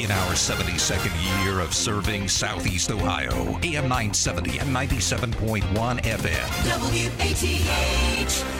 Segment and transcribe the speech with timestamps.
[0.00, 5.60] In our 72nd year of serving Southeast Ohio, AM 970 and 97.1
[6.00, 6.48] FM.
[6.80, 8.59] WATH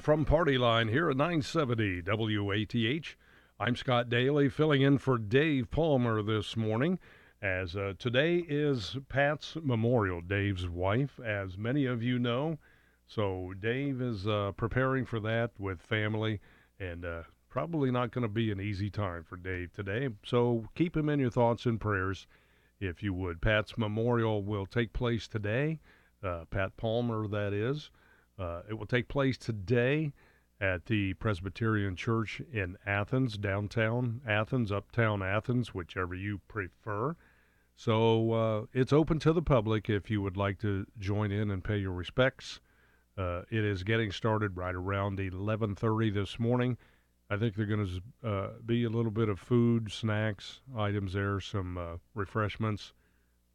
[0.00, 3.16] from Party Line here at 970 WATH.
[3.60, 6.98] I'm Scott Daly filling in for Dave Palmer this morning
[7.42, 12.58] as uh, today is Pat's Memorial, Dave's wife, as many of you know.
[13.06, 16.40] So Dave is uh, preparing for that with family
[16.80, 20.08] and uh, probably not going to be an easy time for Dave today.
[20.24, 22.26] So keep him in your thoughts and prayers
[22.80, 23.40] if you would.
[23.40, 25.80] Pat's Memorial will take place today.
[26.22, 27.90] Uh, Pat Palmer, that is.
[28.38, 30.12] Uh, it will take place today
[30.60, 37.16] at the Presbyterian Church in Athens, downtown Athens, uptown Athens, whichever you prefer.
[37.76, 41.62] So uh, it's open to the public if you would like to join in and
[41.62, 42.60] pay your respects.
[43.16, 46.76] Uh, it is getting started right around 11:30 this morning.
[47.30, 47.86] I think they're going
[48.22, 52.92] to uh, be a little bit of food, snacks, items there, some uh, refreshments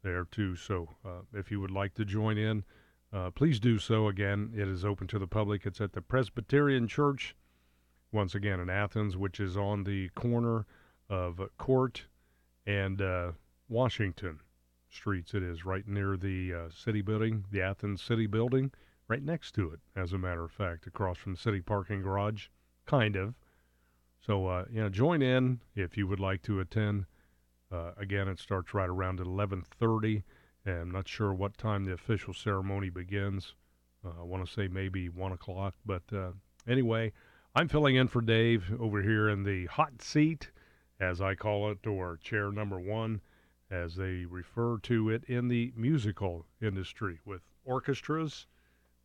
[0.02, 0.56] there too.
[0.56, 2.64] So uh, if you would like to join in,
[3.12, 4.08] uh, please do so.
[4.08, 5.66] Again, it is open to the public.
[5.66, 7.34] It's at the Presbyterian Church,
[8.12, 10.66] once again in Athens, which is on the corner
[11.08, 12.06] of Court
[12.66, 13.32] and uh,
[13.68, 14.40] Washington
[14.88, 15.34] streets.
[15.34, 18.70] It is right near the uh, city building, the Athens City Building,
[19.08, 22.46] right next to it, as a matter of fact, across from the city parking garage,
[22.86, 23.34] kind of.
[24.20, 27.06] So, uh, you know, join in if you would like to attend.
[27.72, 30.22] Uh, again, it starts right around 11:30.
[30.72, 33.54] I'm not sure what time the official ceremony begins.
[34.04, 35.74] Uh, I want to say maybe 1 o'clock.
[35.84, 36.32] But uh,
[36.66, 37.12] anyway,
[37.54, 40.50] I'm filling in for Dave over here in the hot seat,
[40.98, 43.20] as I call it, or chair number one,
[43.70, 48.46] as they refer to it in the musical industry with orchestras,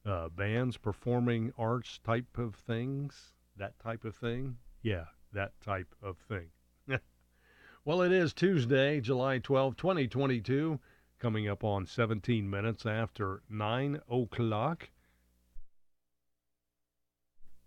[0.06, 4.58] uh, bands, performing arts type of things, that type of thing.
[4.82, 6.50] Yeah, that type of thing.
[7.86, 10.80] well, it is Tuesday, July 12, 2022
[11.26, 14.90] coming up on 17 minutes after 9 o'clock.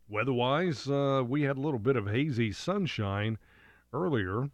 [0.09, 3.37] Weather-wise, uh, we had a little bit of hazy sunshine
[3.93, 4.49] earlier,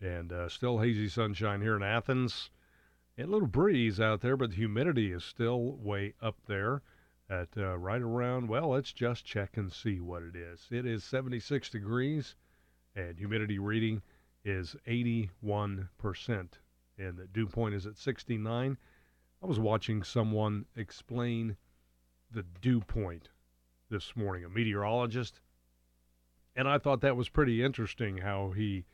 [0.00, 2.48] and uh, still hazy sunshine here in Athens.
[3.18, 6.80] A little breeze out there, but the humidity is still way up there
[7.28, 10.66] at uh, right around, well, let's just check and see what it is.
[10.70, 12.36] It is 76 degrees,
[12.94, 14.00] and humidity reading
[14.46, 15.28] is 81%
[16.98, 18.76] and the dew point is at 69.
[19.42, 21.56] I was watching someone explain
[22.30, 23.30] the dew point
[23.90, 25.40] this morning, a meteorologist,
[26.56, 28.84] and I thought that was pretty interesting how he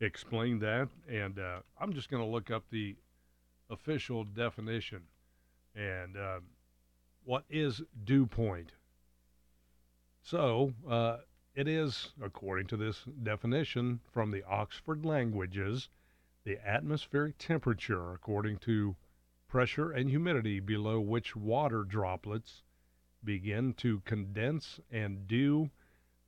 [0.00, 0.88] explained that.
[1.08, 2.96] And uh, I'm just going to look up the
[3.68, 5.02] official definition
[5.74, 6.40] and uh,
[7.24, 8.72] what is dew point.
[10.22, 11.18] So, uh,
[11.54, 15.88] it is, according to this definition from the Oxford Languages,
[16.44, 18.96] the atmospheric temperature according to
[19.48, 22.62] pressure and humidity below which water droplets
[23.24, 25.70] begin to condense and dew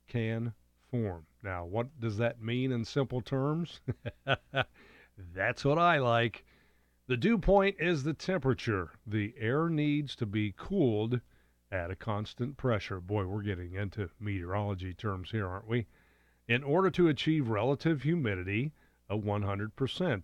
[0.07, 0.53] can
[0.91, 1.25] form.
[1.41, 3.81] Now, what does that mean in simple terms?
[5.33, 6.45] That's what I like.
[7.07, 8.91] The dew point is the temperature.
[9.05, 11.19] The air needs to be cooled
[11.71, 12.99] at a constant pressure.
[12.99, 15.87] Boy, we're getting into meteorology terms here, aren't we?
[16.47, 18.71] In order to achieve relative humidity,
[19.13, 20.23] of 100%.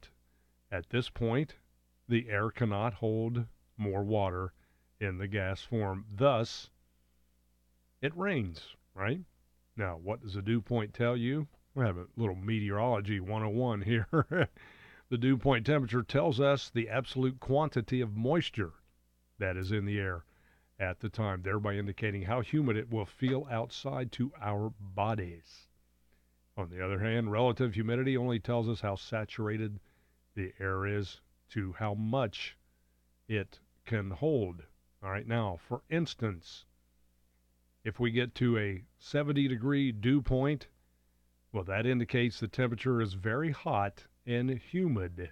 [0.72, 1.56] At this point,
[2.08, 3.46] the air cannot hold
[3.78, 4.54] more water
[5.00, 6.06] in the gas form.
[6.12, 6.70] Thus,
[8.02, 9.22] it rains, right?
[9.78, 11.48] Now, what does the dew point tell you?
[11.76, 14.08] We have a little meteorology 101 here.
[15.10, 18.74] the dew point temperature tells us the absolute quantity of moisture
[19.38, 20.26] that is in the air
[20.80, 25.69] at the time, thereby indicating how humid it will feel outside to our bodies.
[26.60, 29.80] On the other hand, relative humidity only tells us how saturated
[30.36, 31.22] the air is
[31.52, 32.58] to how much
[33.30, 34.66] it can hold.
[35.02, 36.66] All right, now, for instance,
[37.86, 40.68] if we get to a 70 degree dew point,
[41.54, 45.32] well, that indicates the temperature is very hot and humid.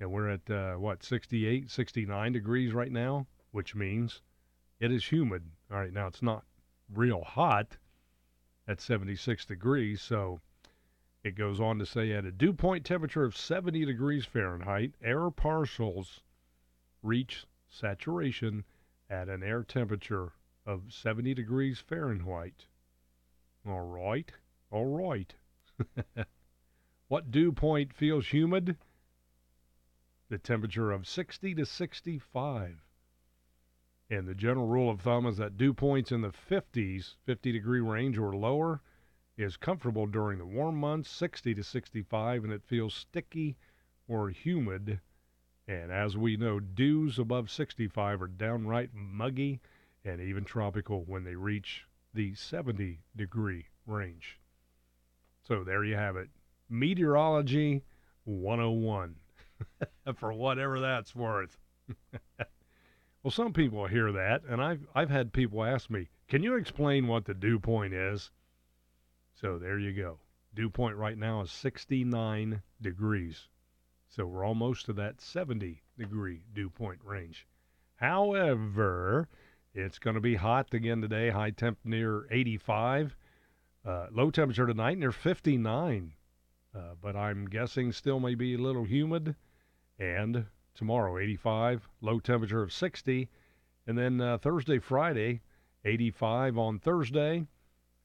[0.00, 4.22] And we're at, uh, what, 68, 69 degrees right now, which means
[4.80, 5.52] it is humid.
[5.70, 6.44] All right, now it's not
[6.92, 7.76] real hot
[8.68, 10.40] at 76 degrees, so
[11.22, 15.30] it goes on to say at a dew point temperature of 70 degrees Fahrenheit, air
[15.30, 16.20] parcels
[17.02, 18.64] reach saturation
[19.10, 20.32] at an air temperature
[20.64, 22.66] of 70 degrees Fahrenheit.
[23.66, 24.32] All right,
[24.70, 25.34] all right.
[27.08, 28.76] what dew point feels humid?
[30.28, 32.85] The temperature of 60 to 65.
[34.08, 37.80] And the general rule of thumb is that dew points in the 50s, 50 degree
[37.80, 38.80] range or lower,
[39.36, 43.56] is comfortable during the warm months, 60 to 65, and it feels sticky
[44.06, 45.00] or humid.
[45.66, 49.60] And as we know, dews above 65 are downright muggy
[50.04, 54.38] and even tropical when they reach the 70 degree range.
[55.42, 56.30] So there you have it.
[56.68, 57.82] Meteorology
[58.24, 59.16] 101
[60.16, 61.58] for whatever that's worth.
[63.26, 67.08] well, some people hear that, and I've, I've had people ask me, can you explain
[67.08, 68.30] what the dew point is?
[69.34, 70.20] So there you go.
[70.54, 73.48] Dew point right now is 69 degrees.
[74.08, 77.48] So we're almost to that 70 degree dew point range.
[77.96, 79.28] However,
[79.74, 83.16] it's going to be hot again today, high temp near 85.
[83.84, 86.12] Uh, low temperature tonight near 59.
[86.72, 89.34] Uh, but I'm guessing still may be a little humid.
[89.98, 90.46] And
[90.76, 93.28] tomorrow, 85, low temperature of 60.
[93.86, 95.40] And then uh, Thursday, Friday,
[95.84, 97.46] 85 on Thursday,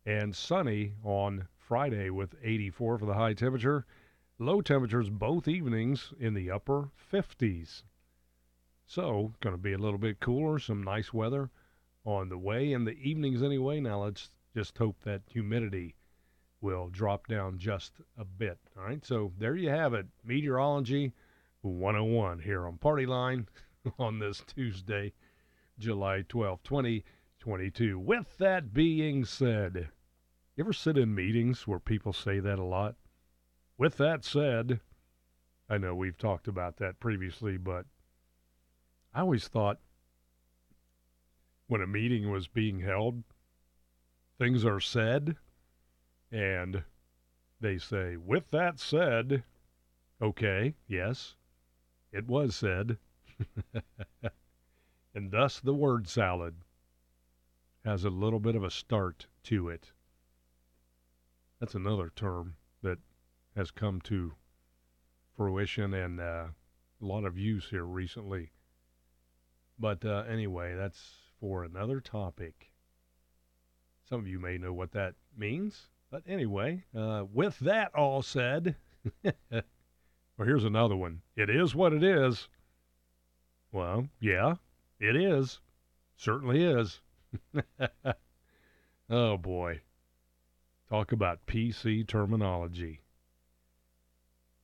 [0.06, 3.86] and sunny on Friday with 84 for the high temperature.
[4.40, 7.84] Low temperatures both evenings in the upper 50s.
[8.86, 11.50] So, going to be a little bit cooler, some nice weather
[12.04, 13.80] on the way in the evenings anyway.
[13.80, 15.96] Now let's just hope that humidity
[16.60, 18.58] will drop down just a bit.
[18.78, 20.08] All right, so there you have it.
[20.24, 21.14] Meteorology
[21.63, 23.48] 101 here on Party Line
[24.00, 25.13] on this Tuesday,
[25.78, 28.00] July 12, 2022.
[28.00, 29.90] With that being said,
[30.56, 32.96] you ever sit in meetings where people say that a lot?
[33.78, 34.80] With that said,
[35.69, 37.86] I know we've talked about that previously, but
[39.13, 39.80] I always thought
[41.68, 43.24] when a meeting was being held,
[44.38, 45.36] things are said,
[46.31, 46.84] and
[47.60, 49.44] they say, with that said,
[50.22, 51.36] okay, yes,
[52.12, 52.98] it was said.
[55.16, 56.56] and thus the word salad
[57.84, 59.92] has a little bit of a start to it.
[61.60, 63.00] That's another term that
[63.56, 64.34] has come to
[65.36, 66.48] fruition and uh,
[67.02, 68.52] a lot of use here recently.
[69.80, 72.72] But uh, anyway, that's for another topic.
[74.08, 75.88] Some of you may know what that means.
[76.12, 78.75] But anyway, uh, with that all said,
[80.38, 81.22] well, here's another one.
[81.36, 82.48] It is what it is.
[83.72, 84.56] Well, yeah,
[85.00, 85.60] it is.
[86.18, 87.01] Certainly is.
[89.10, 89.81] oh, boy.
[90.89, 93.01] Talk about PC terminology.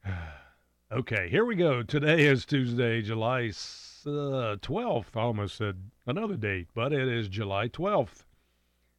[0.91, 1.83] okay, here we go.
[1.83, 3.47] Today is Tuesday, July
[4.05, 5.15] uh, 12th.
[5.15, 8.25] I almost said another date, but it is July 12th,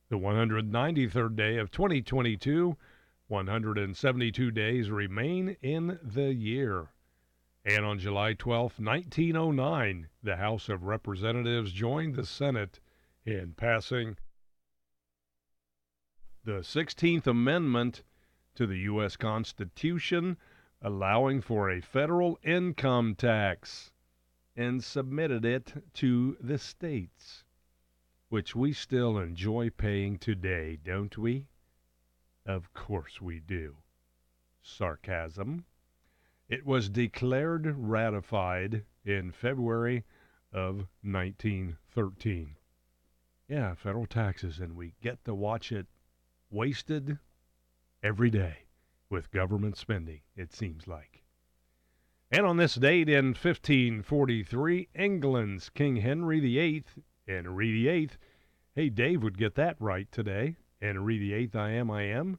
[0.09, 2.77] the 193rd day of 2022.
[3.29, 6.89] 172 days remain in the year.
[7.65, 12.81] And on July 12, 1909, the House of Representatives joined the Senate
[13.27, 14.17] in passing
[16.43, 18.03] the 16th Amendment
[18.55, 19.17] to the U.S.
[19.17, 20.39] Constitution,
[20.81, 23.93] allowing for a federal income tax
[24.57, 27.45] and submitted it to the states,
[28.31, 31.47] which we still enjoy paying today, don't we?
[32.49, 33.77] Of course we do.
[34.63, 35.67] Sarcasm.
[36.49, 40.05] It was declared ratified in February
[40.51, 42.57] of 1913.
[43.49, 45.89] Yeah, federal taxes, and we get to watch it
[46.51, 47.19] wasted
[48.03, 48.61] every day
[49.11, 51.25] with government spending, it seems like.
[52.31, 56.85] And on this date in 1543, England's King Henry VIII,
[57.27, 58.11] Henry VIII,
[58.75, 60.57] hey, Dave would get that right today.
[60.81, 62.39] Henry VIII, I am, I am.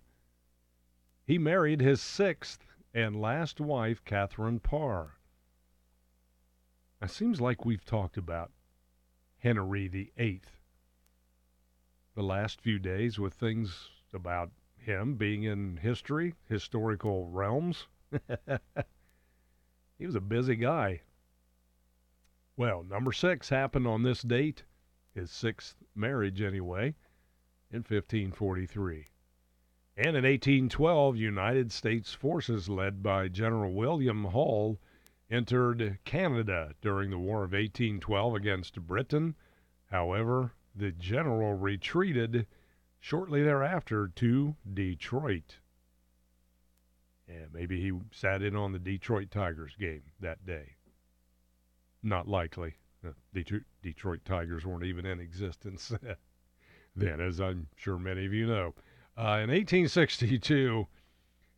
[1.25, 5.19] He married his sixth and last wife, Catherine Parr.
[7.01, 8.51] It seems like we've talked about
[9.38, 10.41] Henry VIII
[12.15, 17.88] the last few days with things about him being in history, historical realms.
[19.98, 21.01] he was a busy guy.
[22.58, 24.63] Well, number six happened on this date,
[25.13, 26.96] his sixth marriage anyway,
[27.72, 29.08] in 1543.
[29.98, 34.80] And in 1812, United States forces led by General William Hull
[35.30, 39.36] entered Canada during the War of 1812 against Britain.
[39.92, 42.48] However, the general retreated
[43.00, 45.58] shortly thereafter to Detroit.
[47.52, 50.78] Maybe he sat in on the Detroit Tigers game that day.
[52.02, 52.76] Not likely.
[53.06, 53.46] Uh, the
[53.84, 55.92] Detroit Tigers weren't even in existence
[56.96, 58.74] then, as I'm sure many of you know.
[59.17, 60.88] Uh, in 1862,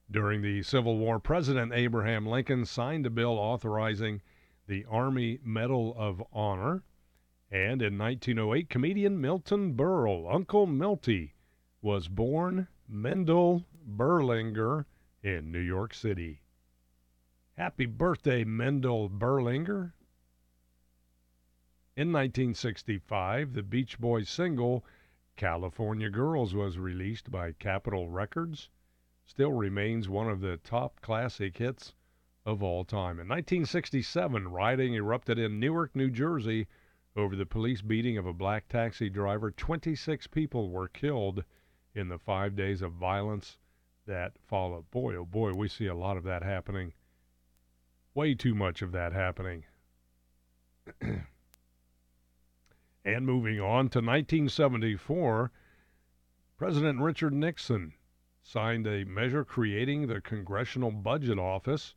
[0.09, 4.21] during the Civil War, President Abraham Lincoln signed a bill authorizing
[4.67, 6.83] the Army Medal of Honor.
[7.49, 11.33] And in 1908, comedian Milton Berle, Uncle Milty,
[11.81, 14.85] was born Mendel Berlinger
[15.23, 16.41] in New York City.
[17.57, 19.93] Happy birthday, Mendel Berlinger.
[21.95, 24.85] In 1965, the Beach Boys single
[25.41, 28.69] California Girls was released by Capitol Records,
[29.25, 31.95] still remains one of the top classic hits
[32.45, 33.19] of all time.
[33.19, 36.67] In 1967, rioting erupted in Newark, New Jersey
[37.15, 39.49] over the police beating of a black taxi driver.
[39.49, 41.43] 26 people were killed
[41.95, 43.57] in the five days of violence
[44.05, 44.91] that followed.
[44.91, 46.93] Boy, oh boy, we see a lot of that happening.
[48.13, 49.65] Way too much of that happening.
[53.03, 55.51] And moving on to 1974,
[56.55, 57.93] President Richard Nixon
[58.43, 61.95] signed a measure creating the Congressional Budget Office.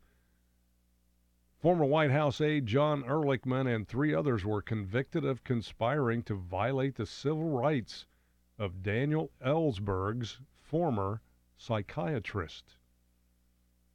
[1.59, 6.95] Former White House aide John Ehrlichman and three others were convicted of conspiring to violate
[6.95, 8.07] the civil rights
[8.57, 11.21] of Daniel Ellsberg's former
[11.55, 12.77] psychiatrist.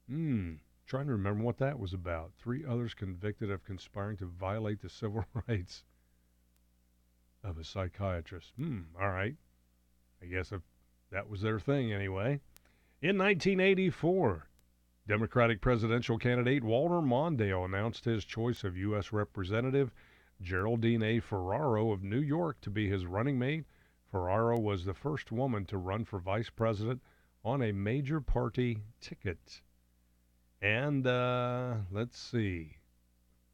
[0.07, 2.31] Hmm, trying to remember what that was about.
[2.37, 5.83] Three others convicted of conspiring to violate the civil rights
[7.43, 8.53] of a psychiatrist.
[8.57, 9.35] Hmm, all right.
[10.21, 10.61] I guess if
[11.11, 12.39] that was their thing anyway.
[13.01, 14.47] In 1984,
[15.07, 19.11] Democratic presidential candidate Walter Mondale announced his choice of U.S.
[19.11, 19.91] Representative
[20.41, 21.19] Geraldine A.
[21.19, 23.65] Ferraro of New York to be his running mate.
[24.11, 27.01] Ferraro was the first woman to run for vice president
[27.43, 29.61] on a major party ticket.
[30.61, 32.77] And uh, let's see.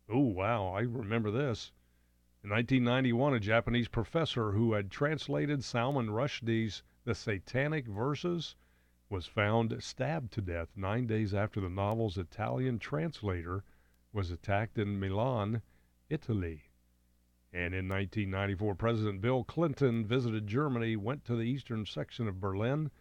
[0.09, 1.71] Oh, wow, I remember this.
[2.47, 8.55] In 1991, a Japanese professor who had translated Salman Rushdie's The Satanic Verses
[9.09, 13.65] was found stabbed to death nine days after the novel's Italian translator
[14.13, 15.61] was attacked in Milan,
[16.09, 16.69] Italy.
[17.51, 22.91] And in 1994, President Bill Clinton visited Germany, went to the eastern section of Berlin,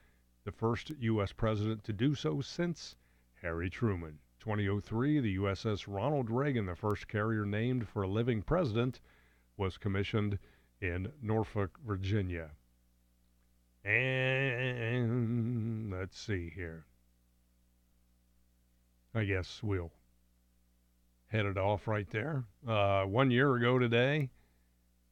[0.43, 1.31] the first U.S.
[1.31, 2.97] president to do so since
[3.43, 4.19] Harry Truman.
[4.41, 9.01] 2003, the USS Ronald Reagan, the first carrier named for a living president,
[9.57, 10.39] was commissioned
[10.81, 12.51] in Norfolk, Virginia.
[13.85, 16.85] And let's see here.
[19.15, 19.93] I guess we'll
[21.29, 22.45] head it off right there.
[22.67, 24.29] Uh, one year ago today,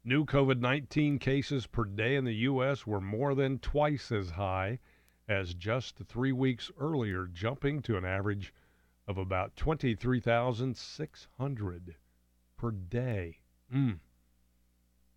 [0.05, 2.87] new COVID 19 cases per day in the U.S.
[2.87, 4.79] were more than twice as high
[5.27, 8.53] as just three weeks earlier, jumping to an average
[9.07, 11.97] of about 23,600
[12.57, 13.39] per day.
[13.75, 13.99] Mm.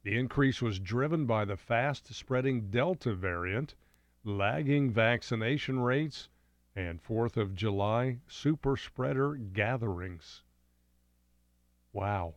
[0.04, 3.76] The increase was driven by the fast spreading Delta variant,
[4.24, 6.30] lagging vaccination rates,
[6.76, 10.44] and 4th of July super spreader gatherings.
[11.92, 12.36] Wow.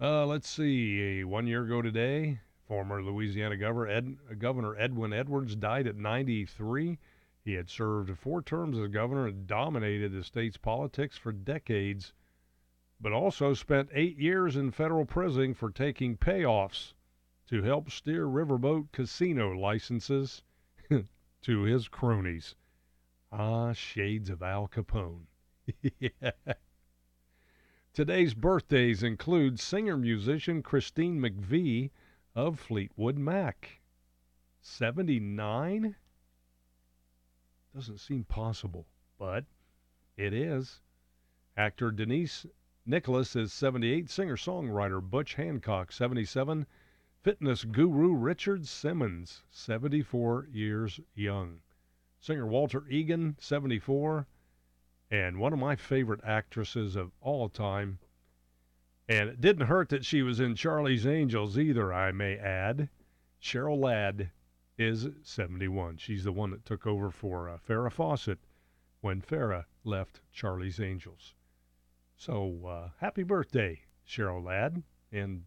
[0.00, 1.22] Uh, let's see.
[1.22, 6.98] One year ago today, former Louisiana Governor, Ed, Governor Edwin Edwards died at 93.
[7.44, 12.12] He had served four terms as governor and dominated the state's politics for decades
[13.04, 16.94] but also spent eight years in federal prison for taking payoffs
[17.46, 20.42] to help steer riverboat casino licenses
[21.42, 22.54] to his cronies.
[23.30, 25.26] Ah, shades of Al Capone.
[27.92, 31.90] Today's birthdays include singer musician Christine McVie
[32.34, 33.82] of Fleetwood Mac.
[34.62, 35.94] 79?
[37.74, 38.86] Doesn't seem possible,
[39.18, 39.44] but
[40.16, 40.80] it is.
[41.54, 42.46] Actor Denise
[42.86, 44.10] Nicholas is 78.
[44.10, 46.66] Singer songwriter Butch Hancock, 77.
[47.22, 51.60] Fitness guru Richard Simmons, 74 years young.
[52.20, 54.26] Singer Walter Egan, 74.
[55.10, 57.98] And one of my favorite actresses of all time.
[59.08, 62.90] And it didn't hurt that she was in Charlie's Angels either, I may add.
[63.40, 64.30] Cheryl Ladd,
[64.76, 65.96] is 71.
[65.96, 68.40] She's the one that took over for uh, Farrah Fawcett
[69.00, 71.34] when Farrah left Charlie's Angels.
[72.26, 75.44] So uh, happy birthday, Cheryl Ladd, and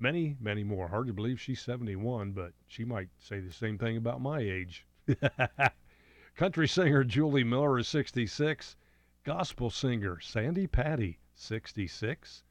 [0.00, 0.88] many, many more.
[0.88, 4.84] Hard to believe she's 71, but she might say the same thing about my age.
[6.34, 8.74] Country singer Julie Miller is 66.
[9.22, 12.42] Gospel singer Sandy Patti, 66.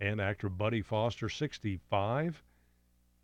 [0.00, 2.42] And actor Buddy Foster, 65.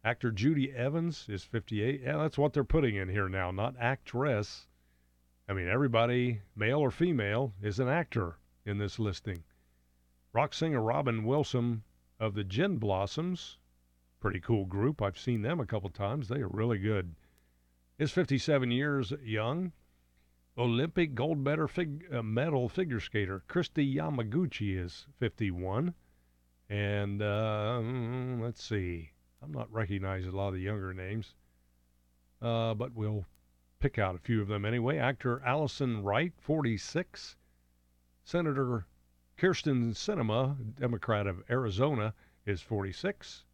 [0.04, 2.02] Actor Judi Evans is 58.
[2.02, 4.68] Yeah, that's what they're putting in here now, not actress.
[5.48, 9.42] I mean, everybody, male or female, is an actor in this listing.
[10.32, 11.82] Rock singer Robin Wilson
[12.20, 13.58] of the Gin Blossoms,
[14.20, 15.00] pretty cool group.
[15.00, 16.28] I've seen them a couple times.
[16.28, 17.14] They are really good.
[17.98, 19.72] Is 57 years young.
[20.56, 25.94] Olympic gold uh, medal figure skater Kristi Yamaguchi is 51.
[26.68, 27.80] And uh,
[28.42, 29.12] let's see.
[29.42, 31.34] I'm not recognizing a lot of the younger names,
[32.42, 33.24] uh, but we'll
[33.78, 34.98] pick out a few of them anyway.
[34.98, 37.36] Actor Alison Wright, 46.
[38.24, 38.84] Senator
[39.38, 42.12] Kyrsten Sinema, Democrat of Arizona,
[42.44, 43.44] is 46.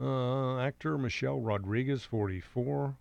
[0.00, 2.96] Uh, actor Michelle Rodriguez, 44.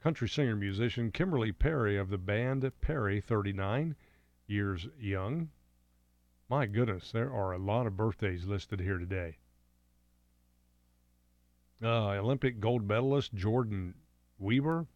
[0.00, 3.96] Country singer musician Kimberly Perry of the band Perry, 39
[4.46, 5.50] years young.
[6.48, 9.36] My goodness, there are a lot of birthdays listed here today.
[11.82, 13.94] Uh, Olympic gold medalist Jordan
[14.40, 14.86] Wieber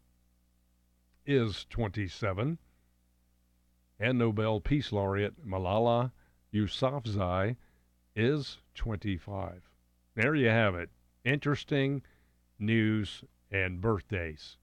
[1.27, 2.57] is 27.
[4.03, 6.13] And Nobel Peace Laureate Malala
[6.55, 7.57] Yousafzai
[8.17, 9.69] is 25.
[10.15, 10.89] There you have it.
[11.23, 12.03] Interesting
[12.59, 14.57] news and birthdays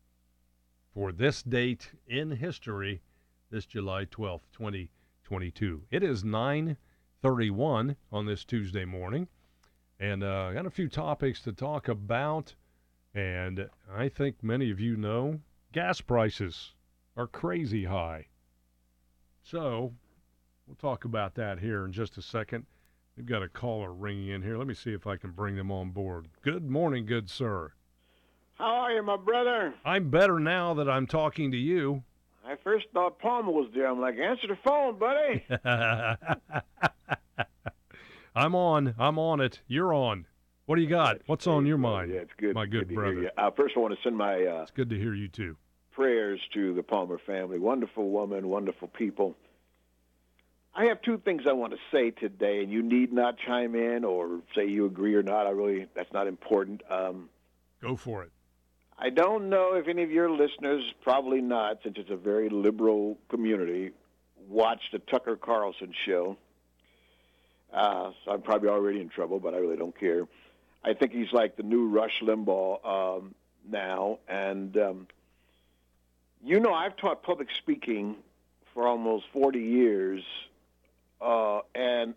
[0.91, 3.03] for this date in history,
[3.51, 5.83] this July 12th, 2022.
[5.91, 9.27] It is 9:31 on this Tuesday morning.
[9.99, 12.55] And uh, I got a few topics to talk about.
[13.13, 15.41] And I think many of you know
[15.71, 16.73] gas prices
[17.15, 18.29] are crazy high.
[19.49, 19.93] So
[20.67, 22.65] we'll talk about that here in just a second.
[23.15, 24.57] We've got a caller ringing in here.
[24.57, 26.27] Let me see if I can bring them on board.
[26.41, 27.71] Good morning, good sir.
[28.55, 29.73] How are you, my brother?
[29.85, 32.03] I'm better now that I'm talking to you.
[32.45, 33.87] I first thought Palmer was there.
[33.87, 35.45] I'm like, answer the phone, buddy.
[38.35, 38.95] I'm on.
[38.99, 39.61] I'm on it.
[39.67, 40.25] You're on.
[40.65, 41.21] What do you got?
[41.27, 42.11] What's on your mind?
[42.11, 42.53] Yeah, it's good.
[42.53, 43.31] My good, good brother.
[43.37, 45.55] Uh, first, I want to send my uh, it's good to hear you too.
[45.93, 47.57] Prayers to the Palmer family.
[47.57, 49.35] Wonderful woman, wonderful people.
[50.77, 54.03] I have two things I want to say today, and you need not chime in
[54.03, 55.47] or say you agree or not.
[55.47, 56.83] I really that's not important.
[56.87, 57.29] Um,
[57.81, 58.31] Go for it.
[58.99, 63.17] I don't know if any of your listeners, probably not, since it's a very liberal
[63.27, 63.91] community,
[64.47, 66.37] watched the Tucker Carlson show.
[67.73, 70.27] Uh, so I'm probably already in trouble, but I really don't care.
[70.83, 72.85] I think he's like the new Rush Limbaugh
[73.17, 73.35] um,
[73.67, 75.07] now, and um,
[76.43, 78.15] you know I've taught public speaking
[78.75, 80.23] for almost 40 years,
[81.21, 82.13] uh, and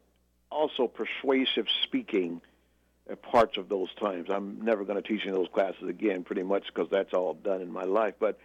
[0.51, 2.41] also persuasive speaking
[3.09, 4.29] at parts of those times.
[4.31, 7.61] I'm never going to teach in those classes again, pretty much because that's all done
[7.61, 8.15] in my life.
[8.19, 8.39] But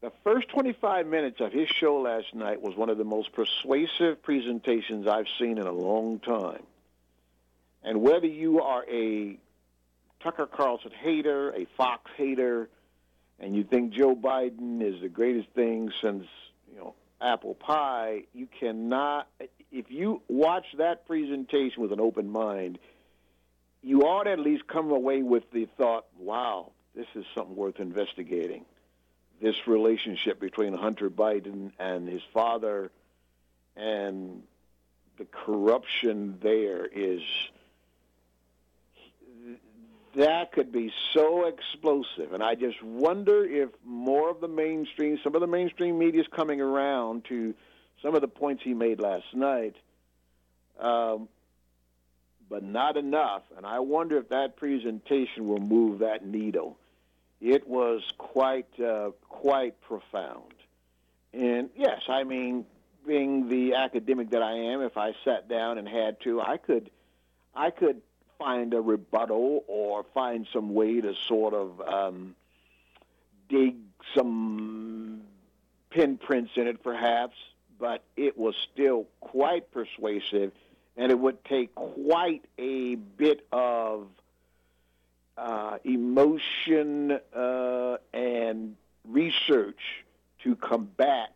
[0.00, 4.22] the first 25 minutes of his show last night was one of the most persuasive
[4.22, 6.62] presentations I've seen in a long time.
[7.82, 9.38] And whether you are a
[10.22, 12.68] Tucker Carlson hater, a Fox hater,
[13.38, 16.26] and you think Joe Biden is the greatest thing since,
[16.70, 19.28] you know, apple pie, you cannot
[19.72, 22.78] if you watch that presentation with an open mind,
[23.82, 27.78] you ought to at least come away with the thought, wow, this is something worth
[27.78, 28.64] investigating.
[29.40, 32.90] This relationship between Hunter Biden and his father
[33.76, 34.42] and
[35.18, 37.22] the corruption there is
[40.14, 42.32] that could be so explosive.
[42.32, 46.26] And i just wonder if more of the mainstream some of the mainstream media is
[46.34, 47.54] coming around to
[48.02, 49.76] some of the points he made last night.
[50.78, 51.28] Um,
[52.48, 53.42] but not enough.
[53.56, 56.76] And i wonder if that presentation will move that needle.
[57.40, 60.54] It was quite uh, quite profound.
[61.32, 62.66] And yes, I mean,
[63.06, 66.90] being the academic that I am, if I sat down and had to, I could
[67.54, 68.02] I could
[68.40, 72.34] find a rebuttal or find some way to sort of um,
[73.48, 73.76] dig
[74.16, 75.20] some
[75.90, 77.36] pinprints in it, perhaps.
[77.78, 80.52] But it was still quite persuasive,
[80.96, 84.08] and it would take quite a bit of
[85.36, 88.76] uh, emotion uh, and
[89.08, 89.80] research
[90.44, 91.34] to combat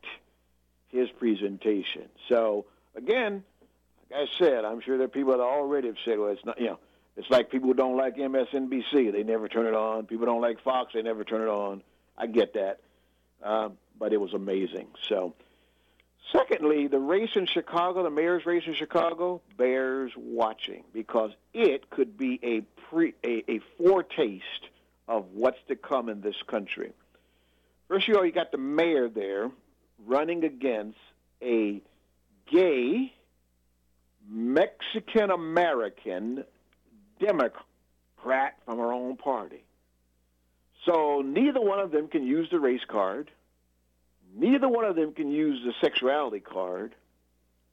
[0.89, 2.09] his presentation.
[2.29, 3.43] So again,
[4.11, 6.61] like I said, I'm sure there are people that already have said, well, it's not,
[6.61, 6.79] you know,
[7.17, 10.07] It's like people don't like MSNBC, they never turn it on.
[10.07, 11.83] People don't like Fox, they never turn it on.
[12.19, 12.81] I get that.
[13.43, 14.89] Uh, but it was amazing.
[15.09, 15.35] So,
[16.33, 22.17] secondly, the race in Chicago, the mayor's race in Chicago, bears watching because it could
[22.19, 24.69] be a pre a, a foretaste
[25.07, 26.93] of what's to come in this country.
[27.89, 29.51] First of all, you got the mayor there
[30.07, 30.99] running against
[31.43, 31.81] a
[32.51, 33.13] gay
[34.29, 36.45] Mexican American
[37.25, 39.65] Democrat from her own party.
[40.87, 43.31] So neither one of them can use the race card.
[44.37, 46.95] Neither one of them can use the sexuality card.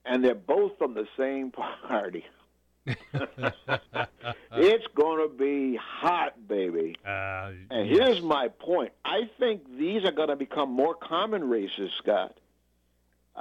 [0.06, 1.52] And they're both from the same
[1.88, 2.26] party.
[2.86, 6.96] it's going to be hot, baby.
[7.06, 8.92] Uh, And here's my point.
[9.06, 12.36] I think these are going to become more common races, Scott,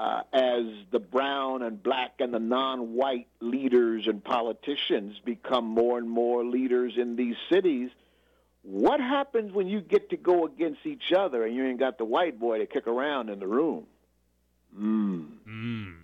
[0.00, 6.08] uh, as the brown and black and the non-white leaders and politicians become more and
[6.08, 7.90] more leaders in these cities.
[8.62, 12.06] What happens when you get to go against each other and you ain't got the
[12.06, 13.84] white boy to kick around in the room?
[14.74, 15.24] Hmm.
[15.46, 15.94] Mm,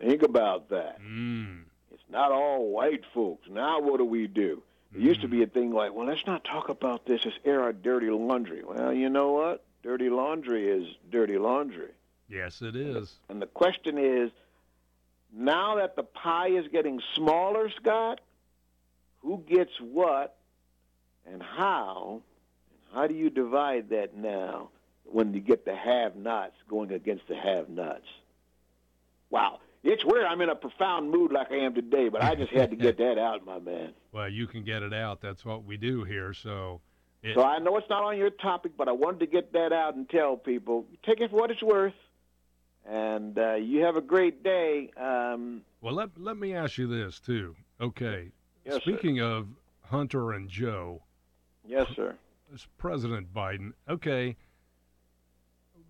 [0.00, 1.00] Think about that.
[1.00, 1.62] mm.
[1.92, 3.48] It's not all white folks.
[3.50, 4.62] Now what do we do?
[4.94, 7.24] It used to be a thing like, well, let's not talk about this.
[7.24, 8.62] Let's air our dirty laundry.
[8.64, 9.64] Well, you know what?
[9.82, 11.90] Dirty laundry is dirty laundry.
[12.32, 13.16] Yes, it is.
[13.28, 14.30] And the question is,
[15.34, 18.20] now that the pie is getting smaller, Scott,
[19.20, 20.36] who gets what
[21.30, 22.22] and how?
[22.70, 24.70] And how do you divide that now
[25.04, 28.06] when you get the have-nots going against the have-nots?
[29.30, 29.60] Wow.
[29.84, 30.24] It's weird.
[30.24, 32.96] I'm in a profound mood like I am today, but I just had to get
[32.98, 33.92] that out, my man.
[34.12, 35.20] Well, you can get it out.
[35.20, 36.32] That's what we do here.
[36.32, 36.80] So,
[37.22, 39.72] it, So I know it's not on your topic, but I wanted to get that
[39.72, 41.94] out and tell people take it for what it's worth.
[42.88, 44.90] And uh, you have a great day.
[44.96, 47.54] Um, well, let let me ask you this too.
[47.80, 48.30] Okay.
[48.64, 48.80] Yes, sir.
[48.80, 49.48] Speaking of
[49.82, 51.02] Hunter and Joe,
[51.66, 52.14] yes, sir.
[52.52, 53.72] it's President Biden.
[53.88, 54.36] Okay.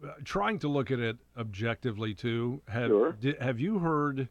[0.04, 2.60] Uh, Trying to look at it objectively too.
[2.68, 3.16] Have Sure.
[3.40, 4.28] have you heard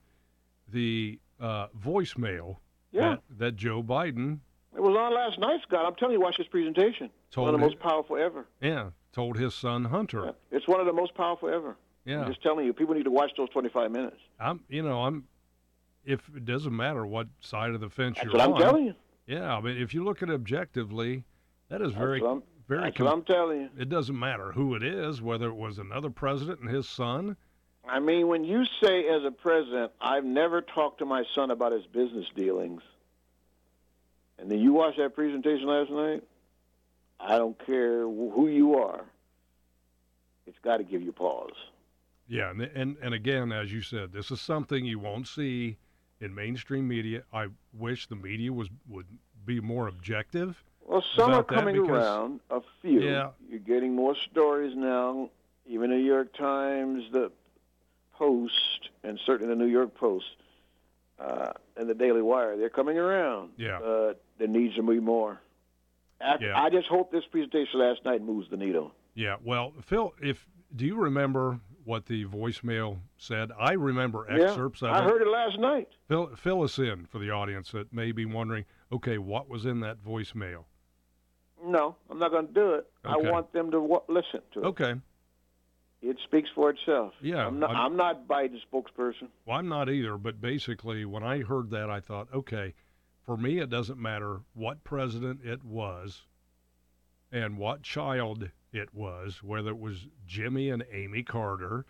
[0.68, 2.58] the uh, voicemail
[2.92, 4.40] Yeah, that, that Joe Biden
[4.74, 5.86] it was on last night, Scott.
[5.86, 7.10] I'm telling you, watch this presentation.
[7.28, 8.46] It's one told of the most powerful ever.
[8.62, 10.26] yeah told his son Hunter?
[10.26, 10.58] Yeah.
[10.58, 11.76] It's one of the most powerful ever.
[12.06, 12.22] Yeah.
[12.22, 14.18] I'm just telling you, people need to watch those 25 minutes.
[14.40, 15.26] I'm you know I'm
[16.04, 18.60] if it doesn't matter what side of the fence That's you're what I'm on.
[18.62, 18.96] telling you.
[19.28, 21.24] Yeah, I mean if you look at it objectively,
[21.70, 22.20] that is very
[22.68, 22.84] very.
[22.84, 23.70] that's com- what I'm telling you.
[23.78, 27.38] it doesn't matter who it is, whether it was another president and his son.
[27.88, 31.72] I mean, when you say as a president, I've never talked to my son about
[31.72, 32.82] his business dealings,
[34.38, 36.24] and then you watch that presentation last night,
[37.20, 39.04] I don't care who you are,
[40.46, 41.52] it's got to give you pause.
[42.32, 45.78] Yeah, and, and and again, as you said, this is something you won't see
[46.22, 47.24] in mainstream media.
[47.34, 49.06] I wish the media was would
[49.46, 50.64] be more objective.
[50.86, 53.02] Well, some are coming because- around, a few.
[53.02, 53.32] Yeah.
[53.50, 55.30] You're getting more stories now,
[55.68, 57.32] even the New York Times, the
[58.14, 60.26] Post, and certainly the New York Post
[61.20, 62.56] uh, and the Daily Wire.
[62.58, 63.52] They're coming around.
[63.58, 63.80] Yeah.
[63.80, 65.42] Uh, there needs to be more.
[66.20, 66.62] After, Yeah.
[66.62, 68.92] I just hope this presentation last night moves the needle.
[69.16, 73.52] Yeah, well, Phil, if do you remember what the voicemail said?
[73.60, 75.04] I remember excerpts yeah, of I it.
[75.10, 75.88] heard it last night.
[76.08, 78.66] Fill, fill us in for the audience that may be wondering.
[78.92, 80.66] Okay, what was in that voicemail?
[81.64, 82.88] No, I'm not going to do it.
[83.06, 84.66] I want them to wa- listen to it.
[84.66, 84.96] Okay,
[86.02, 87.14] It speaks for itself.
[87.22, 89.28] Yeah, I'm not, I'm- I'm not Biden's spokesperson.
[89.46, 92.74] well, I'm not either, but basically, when I heard that, I thought, okay,
[93.24, 96.24] for me, it doesn't matter what president it was
[97.32, 101.86] and what child it was, whether it was Jimmy and Amy Carter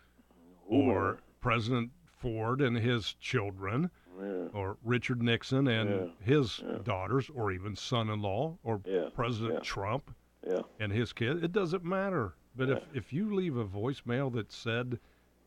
[0.68, 3.90] or President Ford and his children
[4.20, 4.48] Yeah.
[4.54, 6.78] or Richard Nixon and Yeah, his yeah.
[6.84, 8.82] daughters or even son-in-law or
[9.16, 9.64] President.
[9.64, 10.12] Trump
[10.48, 10.62] Yeah.
[10.80, 11.44] and his kid.
[11.44, 12.34] It doesn't matter.
[12.56, 15.00] But if, if you leave a voicemail that said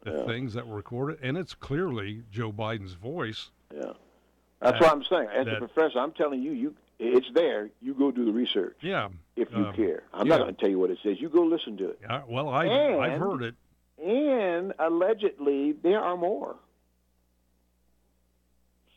[0.03, 3.93] the things that were recorded, and it's clearly Joe Biden's voice, Yeah.
[4.61, 5.29] That's That- what I'm saying.
[5.35, 7.71] As that- a professor, I'm telling you, you it's there.
[7.81, 9.09] You go do the research yeah.
[9.37, 10.05] if you um, care.
[10.13, 10.37] I'm yeah.
[10.37, 11.17] not going to tell you what it says.
[11.21, 12.01] You go listen to it.
[12.29, 13.55] Well, I, I've heard it.
[14.03, 16.57] And allegedly, there are more.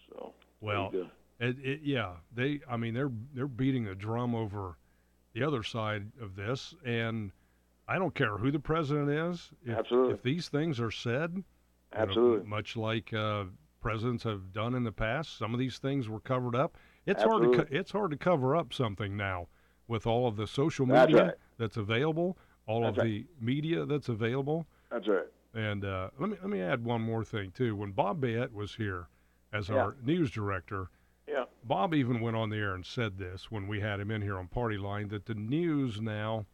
[0.10, 0.34] So.
[0.62, 0.92] Well.
[1.40, 2.62] It, it, yeah, they.
[2.68, 4.76] I mean, they're they're beating the drum over
[5.34, 7.32] the other side of this, and
[7.88, 9.52] I don't care who the president is.
[9.64, 10.14] If, Absolutely.
[10.16, 11.44] If these things are said, you
[11.96, 12.48] know, Absolutely.
[12.48, 13.44] much like uh,
[13.82, 16.76] presidents have done in the past, some of these things were covered up.
[17.08, 19.48] It's hard to it's hard to cover up something now
[19.88, 21.34] with all of the social That's media right.
[21.58, 23.08] that's available, all That's of right.
[23.10, 24.68] the media that's available.
[24.92, 25.26] That's right.
[25.54, 27.76] And uh, let me let me add one more thing too.
[27.76, 29.08] When Bob Bayette was here
[29.54, 29.76] as Yeah.
[29.78, 30.90] our news director,
[31.28, 31.46] Yeah.
[31.64, 34.38] Bob even went on the air and said this when we had him in here
[34.38, 36.46] on Party Line that the news now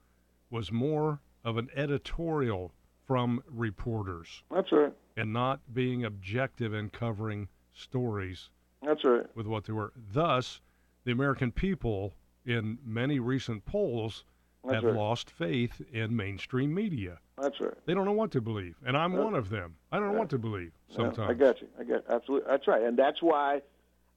[0.52, 2.74] was more of an editorial
[3.06, 4.94] from reporters That's right.
[5.18, 8.50] and not being objective in covering stories
[8.86, 9.26] That's right.
[9.36, 9.94] with what they were.
[10.12, 10.62] Thus,
[11.06, 12.14] the American people
[12.46, 14.24] in many recent polls
[14.64, 14.94] That's have right.
[14.96, 17.20] lost faith in mainstream media.
[17.42, 17.74] That's right.
[17.86, 19.76] They don't know what to believe, and I'm one of them.
[19.92, 20.20] I don't know Yeah.
[20.20, 21.30] what to believe sometimes.
[21.30, 21.68] I got you.
[21.80, 22.48] I got absolutely.
[22.50, 23.62] That's right, and that's why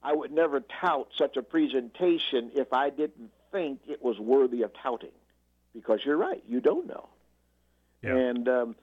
[0.03, 4.71] I would never tout such a presentation if I didn't think it was worthy of
[4.81, 5.11] touting,
[5.73, 6.43] because you're right.
[6.47, 7.09] You don't know.
[8.03, 8.15] Yeah.
[8.15, 8.75] And um,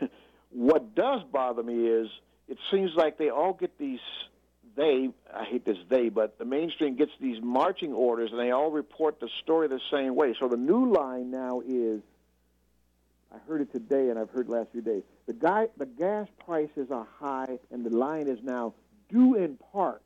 [0.50, 2.08] what does bother me is
[2.50, 4.00] it seems like they all get these.
[4.76, 8.70] They, I hate this they, but the mainstream gets these marching orders, and they all
[8.70, 10.34] report the story the same way.
[10.38, 12.02] So the new line now is
[13.32, 15.02] I heard it today, and I've heard last few days.
[15.26, 18.74] The guy, the gas prices are high, and the line is now
[19.08, 20.02] due in part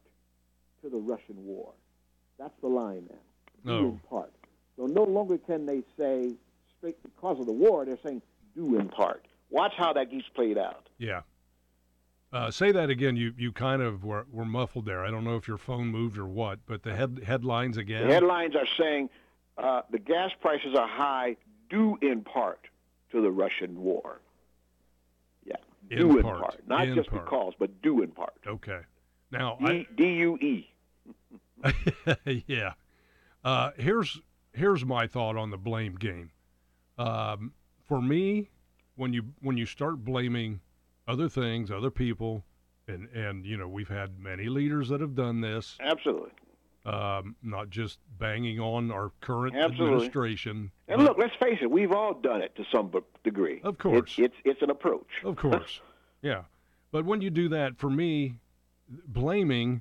[0.83, 1.73] to the Russian war.
[2.39, 3.19] That's the line now.
[3.65, 3.89] Due No.
[3.91, 4.33] in part.
[4.77, 6.35] So no longer can they say
[6.77, 7.85] straight because of the war.
[7.85, 8.23] They're saying
[8.55, 9.25] due in part.
[9.51, 10.89] Watch how that gets played out.
[10.99, 11.21] Yeah.
[12.35, 13.15] Uh, say that again.
[13.17, 15.05] You you kind of were, were muffled there.
[15.05, 18.09] I don't know if your phone moved or what, but the head headlines again.
[18.09, 19.09] The headlines are saying
[19.57, 21.37] uh, the gas prices are high
[21.71, 22.59] due in part
[23.13, 24.21] to the Russian war.
[25.47, 25.55] Yeah,
[25.91, 26.41] In due in part.
[26.41, 27.25] part, not In just part.
[27.25, 28.35] because, but due in part.
[28.47, 28.81] okay.
[29.31, 30.71] Now D D U E.
[32.49, 32.73] Yeah.
[33.45, 34.21] Uh, here's
[34.53, 36.31] here's my thought on the blame game.
[36.99, 37.53] Um,
[37.87, 38.51] for me,
[38.97, 40.61] when you when you start blaming
[41.07, 42.45] other things, other people,
[42.89, 45.77] and and you know we've had many leaders that have done this.
[45.81, 46.31] Absolutely.
[46.87, 49.87] Um, not just banging on our current Absolutely.
[49.87, 50.71] administration.
[50.87, 53.63] And look, let's face it, we've all done it to some degree.
[53.65, 54.17] Of course.
[54.19, 55.07] It's, it's, it's an approach.
[55.25, 55.81] Of course.
[56.23, 56.43] yeah.
[56.93, 58.35] But when you do that, for me,
[59.09, 59.81] blaming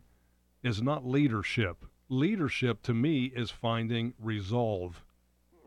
[0.64, 1.86] is not leadership.
[2.08, 5.04] Leadership to me is finding resolve,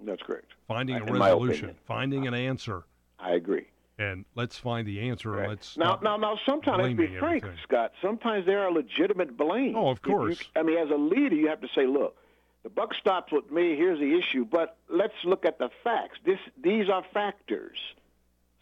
[0.04, 0.52] That's correct.
[0.66, 2.84] finding a resolution, finding an answer.
[3.18, 3.66] I agree.
[3.98, 5.30] And let's find the answer.
[5.30, 5.48] Right.
[5.48, 7.58] Let's now, now, now, sometimes, let's be frank, everything.
[7.62, 9.74] Scott, sometimes there are legitimate blames.
[9.76, 10.50] Oh, of If you- course.
[10.54, 12.16] I mean, as a leader, you have to say, look,
[12.62, 13.74] the buck stops with me.
[13.74, 16.18] Here's the issue, but let's look at the facts.
[16.24, 17.78] This, these are factors.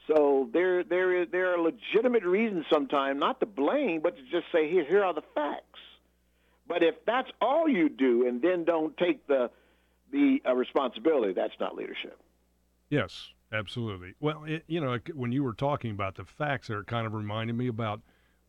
[0.06, 4.52] So there, there is, there are legitimate reasons sometimes not to blame, but to just
[4.52, 5.80] say, here, here are the facts.
[6.68, 9.50] But if that's all you do, and then don't take the,
[10.12, 12.18] the uh, responsibility, that's not leadership.
[12.90, 14.14] Yes, absolutely.
[14.20, 17.14] Well, it, you know, when you were talking about the facts there, it kind of
[17.14, 18.00] reminded me about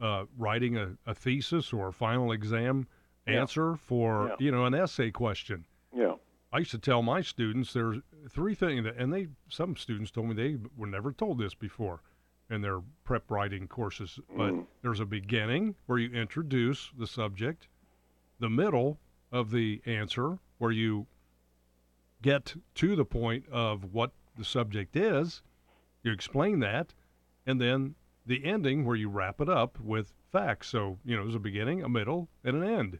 [0.01, 2.87] uh, writing a, a thesis or a final exam
[3.27, 3.41] Yeah.
[3.41, 4.35] answer for, Yeah.
[4.39, 5.65] you know, an essay question.
[5.93, 6.15] Yeah.
[6.51, 7.97] I used to tell my students there's
[8.29, 12.01] three things, that, and they some students told me they were never told this before
[12.49, 14.19] in their prep writing courses.
[14.37, 14.67] But Mm.
[14.81, 17.67] there's a beginning where you introduce the subject,
[18.39, 18.99] the middle
[19.31, 21.07] of the answer where you
[22.21, 25.41] get to the point of what the subject is,
[26.03, 26.93] you explain that,
[27.45, 27.95] and then
[28.25, 30.69] the ending where you wrap it up with facts.
[30.69, 32.99] So you know, there's a beginning, a middle, and an end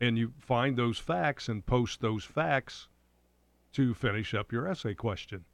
[0.00, 2.88] and you find those facts and post those facts
[3.72, 5.44] to finish up your essay question.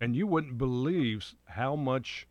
[0.00, 2.28] And you wouldn't believe how much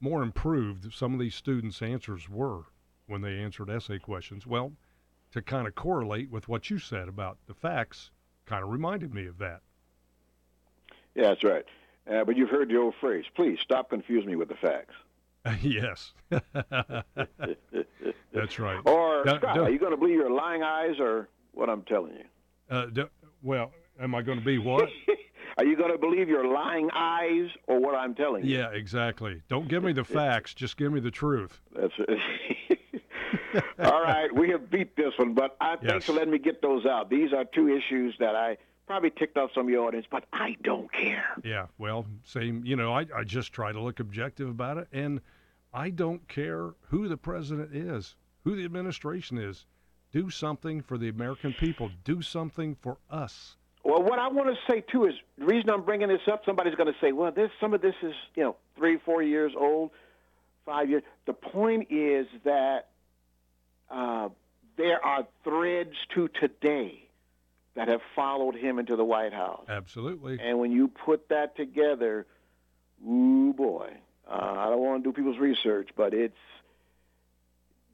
[0.00, 2.62] more improved some of these students' answers were
[3.06, 4.46] when they answered essay questions.
[4.46, 4.72] Well,
[5.32, 8.10] to kind of correlate with what you said about the facts,
[8.46, 9.60] kind of reminded me of that.
[11.14, 11.64] Yeah, that's right.
[12.10, 14.94] Uh, but you've heard the old phrase, please stop confusing me with the facts.
[15.62, 16.12] yes.
[18.32, 18.80] That's right.
[18.84, 22.24] Or, Scott, are you going to believe your lying eyes or what I'm telling you?
[22.70, 22.86] Uh,
[23.42, 24.88] well, am I going to be what?
[25.56, 28.56] Are you going to believe your lying eyes or what I'm telling you?
[28.56, 29.40] yeah, exactly.
[29.48, 31.60] Don't give me the facts, just give me the truth.
[31.76, 32.78] That's it.
[33.78, 35.90] All right, we have beat this one, but I, Yes.
[35.90, 37.08] thanks for letting me get those out.
[37.08, 40.56] These are two issues that I probably ticked off some of your audience, but I
[40.62, 41.26] don't care.
[41.44, 42.64] Yeah, well, same.
[42.64, 45.20] You know, I, I just try to look objective about it, and
[45.72, 49.66] I don't care who the president is, who the administration is.
[50.12, 51.90] Do something for the American people.
[52.04, 53.56] Do something for us.
[53.84, 56.42] Well, what I want to say too is the reason I'm bringing this up.
[56.46, 59.52] Somebody's going to say, "Well, this some of this is you know three, four years
[59.58, 59.90] old,
[60.64, 62.88] five years." The point is that
[63.90, 64.28] uh,
[64.76, 67.03] there are threads to today
[67.74, 70.38] that have followed him into the White House, Absolutely.
[70.40, 72.26] and when you put that together,
[73.06, 73.90] ooh boy,
[74.28, 76.36] uh, I don't want to do people's research, but it's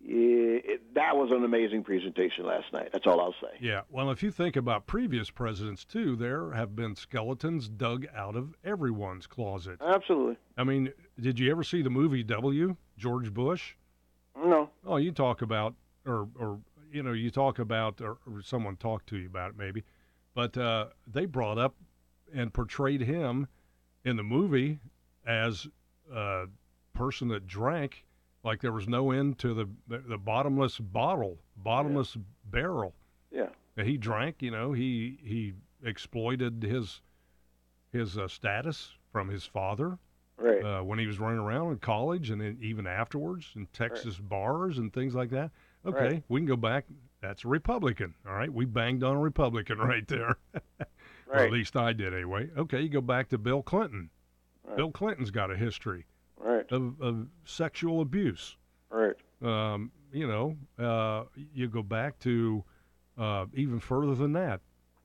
[0.02, 2.88] it, it, that was an amazing presentation last night.
[2.92, 3.56] That's all I'll say.
[3.60, 3.82] Yeah.
[3.90, 8.54] Well, if you think about previous presidents too, there have been skeletons dug out of
[8.64, 9.78] everyone's closet.
[9.80, 10.36] Absolutely.
[10.56, 12.76] I mean, did you ever see the movie W?
[12.96, 13.74] George Bush?
[14.36, 14.70] No.
[14.86, 15.74] Oh, you talk about
[16.06, 19.56] or or you know, you talk about or, or someone talked to you about it
[19.58, 19.84] maybe,
[20.34, 21.74] but uh, they brought up
[22.32, 23.48] and portrayed him
[24.04, 24.78] in the movie
[25.26, 25.66] as
[26.12, 26.46] a
[26.94, 28.04] person that drank
[28.42, 32.22] like there was no end to the the, the bottomless bottle, bottomless yeah.
[32.50, 32.94] barrel.
[33.30, 33.48] Yeah.
[33.76, 34.36] And he drank.
[34.40, 35.52] You know, he he
[35.84, 37.00] exploited his
[37.92, 39.98] his uh, status from his father.
[40.38, 40.64] Right.
[40.64, 44.28] Uh, when he was running around in college and then even afterwards in Texas right.
[44.30, 45.50] bars and things like that.
[45.86, 46.22] Okay, right.
[46.28, 46.86] we can go back.
[47.22, 48.14] That's a Republican.
[48.26, 50.36] All right, we banged on a Republican right there.
[50.54, 50.62] right.
[51.28, 52.50] or at least I did anyway.
[52.56, 54.10] Okay, you go back to Bill Clinton.
[54.64, 54.76] Right.
[54.76, 56.06] Bill Clinton's got a history
[56.38, 56.70] right.
[56.70, 58.56] of, of sexual abuse.
[58.90, 59.16] Right.
[59.42, 62.64] Um, you know, uh, you go back to
[63.18, 64.60] uh, even further than that.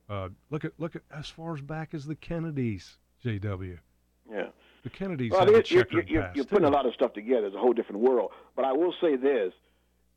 [0.08, 3.78] Uh, look at look at as far as back as the Kennedys, JW.
[4.30, 4.46] Yeah.
[4.84, 6.24] The Kennedys well, you, you.
[6.34, 7.46] You're putting a lot of stuff together.
[7.46, 8.30] It's a whole different world.
[8.54, 9.52] But I will say this: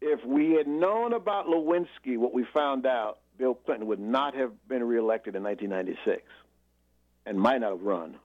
[0.01, 4.51] if we had known about Lewinsky, what we found out, Bill Clinton would not have
[4.67, 6.23] been reelected in 1996,
[7.25, 8.17] and might not have run.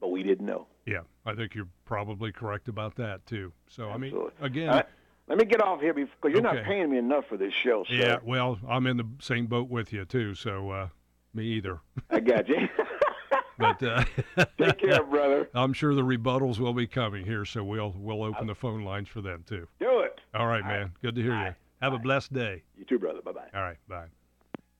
[0.00, 0.66] But we didn't know.
[0.86, 3.52] Yeah, I think you're probably correct about that too.
[3.68, 4.32] So Absolutely.
[4.40, 4.84] I mean, again,
[5.28, 6.56] let me get off here because you're okay.
[6.56, 7.84] not paying me enough for this show.
[7.88, 7.94] Sir.
[7.94, 10.34] Yeah, well, I'm in the same boat with you too.
[10.34, 10.88] So uh,
[11.34, 11.80] me either.
[12.10, 12.68] I got you.
[13.58, 14.04] but uh,
[14.58, 15.48] take care, brother.
[15.54, 19.08] I'm sure the rebuttals will be coming here, so we'll we'll open the phone lines
[19.08, 19.68] for them too.
[19.78, 19.91] Do.
[20.34, 20.92] All right, man.
[21.02, 21.46] Good to hear Bye.
[21.48, 21.54] you.
[21.82, 21.96] Have Bye.
[21.96, 22.62] a blessed day.
[22.76, 23.20] You too, brother.
[23.22, 23.48] Bye bye.
[23.54, 24.06] All right, bye.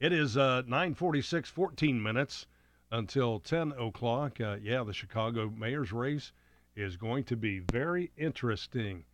[0.00, 2.46] It is uh, 9:46, 14 minutes
[2.90, 4.40] until 10 o'clock.
[4.40, 6.32] Uh, yeah, the Chicago mayor's race
[6.74, 9.04] is going to be very interesting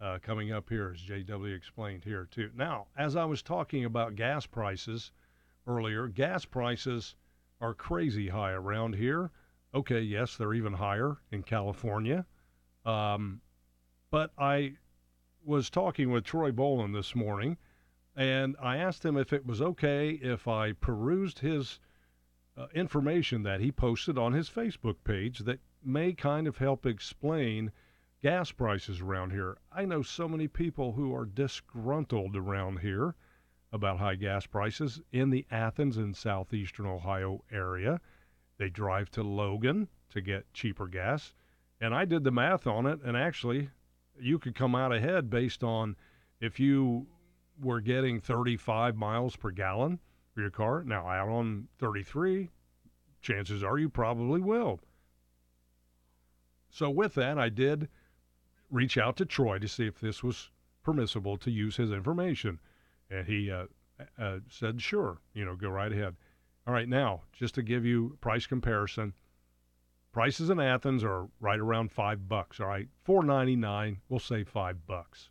[0.00, 2.50] uh, coming up here, as JW explained here too.
[2.56, 5.12] Now, as I was talking about gas prices
[5.66, 7.14] earlier, gas prices
[7.60, 9.30] are crazy high around here.
[9.74, 12.26] Okay, yes, they're even higher in California.
[12.84, 13.40] Um,
[14.10, 14.74] but I
[15.44, 17.56] was talking with Troy Boland this morning,
[18.14, 21.80] and I asked him if it was okay if I perused his
[22.56, 27.72] uh, information that he posted on his Facebook page that may kind of help explain
[28.22, 29.58] gas prices around here.
[29.72, 33.14] I know so many people who are disgruntled around here
[33.72, 38.00] about high gas prices in the Athens and southeastern Ohio area.
[38.58, 41.34] They drive to Logan to get cheaper gas.
[41.80, 43.70] And I did the math on it, and actually,
[44.20, 45.96] you could come out ahead based on
[46.40, 47.06] if you
[47.60, 49.98] were getting 35 miles per gallon
[50.34, 50.82] for your car.
[50.84, 52.48] Now, out on 33,
[53.20, 54.80] chances are you probably will.
[56.70, 57.88] So, with that, I did
[58.70, 60.50] reach out to Troy to see if this was
[60.82, 62.58] permissible to use his information.
[63.10, 63.66] And he uh,
[64.18, 66.16] uh, said, sure, you know, go right ahead.
[66.66, 69.12] All right, now, just to give you price comparison,
[70.12, 72.60] prices in Athens are right around five bucks.
[72.60, 74.00] All right, four ninety nine.
[74.08, 75.30] We'll say five bucks.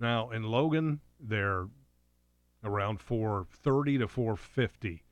[0.00, 1.68] Now in Logan, they're
[2.64, 5.04] around four thirty to four fifty.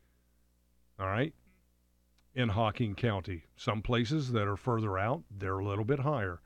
[0.98, 1.34] All right.
[2.34, 6.40] In Hocking County, some places that are further out, they're a little bit higher.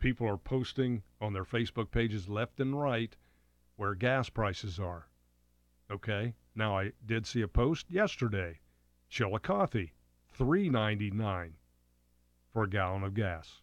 [0.00, 3.14] People are posting on their Facebook pages left and right
[3.76, 5.08] where gas prices are.
[5.90, 6.34] Okay.
[6.54, 8.60] Now I did see a post yesterday.
[9.08, 9.90] Chillicothe,
[10.36, 11.54] three ninety nine
[12.52, 13.62] for a gallon of gas.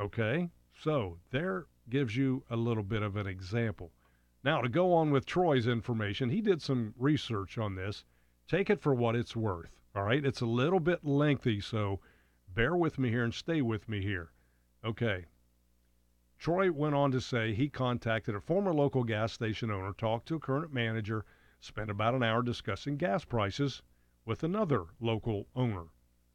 [0.00, 3.92] Okay, so there gives you a little bit of an example.
[4.42, 8.04] Now to go on with Troy's information, he did some research on this.
[8.48, 9.70] Take it for what it's worth.
[9.94, 12.00] All right, it's a little bit lengthy, so
[12.54, 14.32] bear with me here and stay with me here.
[14.84, 15.26] Okay.
[16.38, 20.34] Troy went on to say he contacted a former local gas station owner, talked to
[20.34, 21.24] a current manager,
[21.60, 23.82] spent about an hour discussing gas prices
[24.24, 25.84] with another local owner.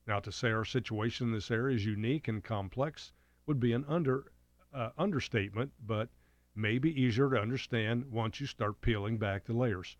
[0.05, 3.11] Now, to say our situation in this area is unique and complex
[3.45, 4.31] would be an under
[4.73, 6.09] uh, understatement, but
[6.55, 9.97] may be easier to understand once you start peeling back the layers.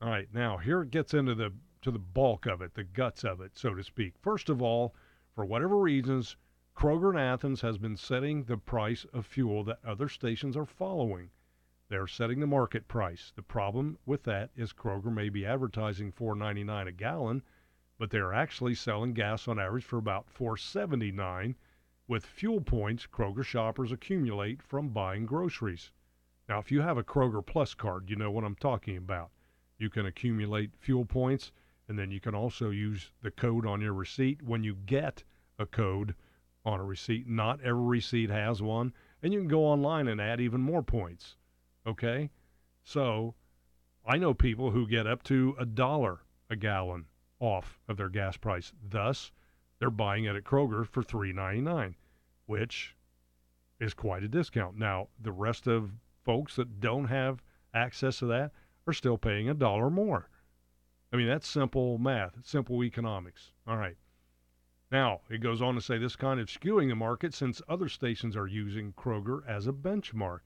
[0.00, 1.52] All right, now here it gets into the
[1.82, 4.14] to the bulk of it, the guts of it, so to speak.
[4.18, 4.94] First of all,
[5.34, 6.36] for whatever reasons,
[6.76, 11.30] Kroger in Athens has been setting the price of fuel that other stations are following.
[11.90, 13.32] They're setting the market price.
[13.34, 17.42] The problem with that is Kroger may be advertising 4.99 a gallon,
[17.96, 21.54] but they're actually selling gas on average for about 4.79
[22.06, 25.90] with fuel points Kroger shoppers accumulate from buying groceries.
[26.46, 29.30] Now, if you have a Kroger Plus card, you know what I'm talking about.
[29.78, 31.52] You can accumulate fuel points
[31.88, 35.24] and then you can also use the code on your receipt when you get
[35.58, 36.14] a code
[36.66, 37.26] on a receipt.
[37.26, 41.36] Not every receipt has one, and you can go online and add even more points.
[41.86, 42.30] Okay?
[42.84, 43.34] So,
[44.04, 46.20] I know people who get up to a dollar
[46.50, 47.06] a gallon
[47.40, 48.72] off of their gas price.
[48.82, 49.32] Thus,
[49.78, 51.94] they're buying it at Kroger for $3.99,
[52.46, 52.96] which
[53.78, 54.76] is quite a discount.
[54.76, 55.92] Now, the rest of
[56.24, 57.42] folks that don't have
[57.74, 58.52] access to that
[58.86, 60.28] are still paying a dollar more.
[61.12, 63.52] I mean, that's simple math, simple economics.
[63.66, 63.96] All right.
[64.90, 68.36] Now, it goes on to say this kind of skewing the market since other stations
[68.36, 70.40] are using Kroger as a benchmark.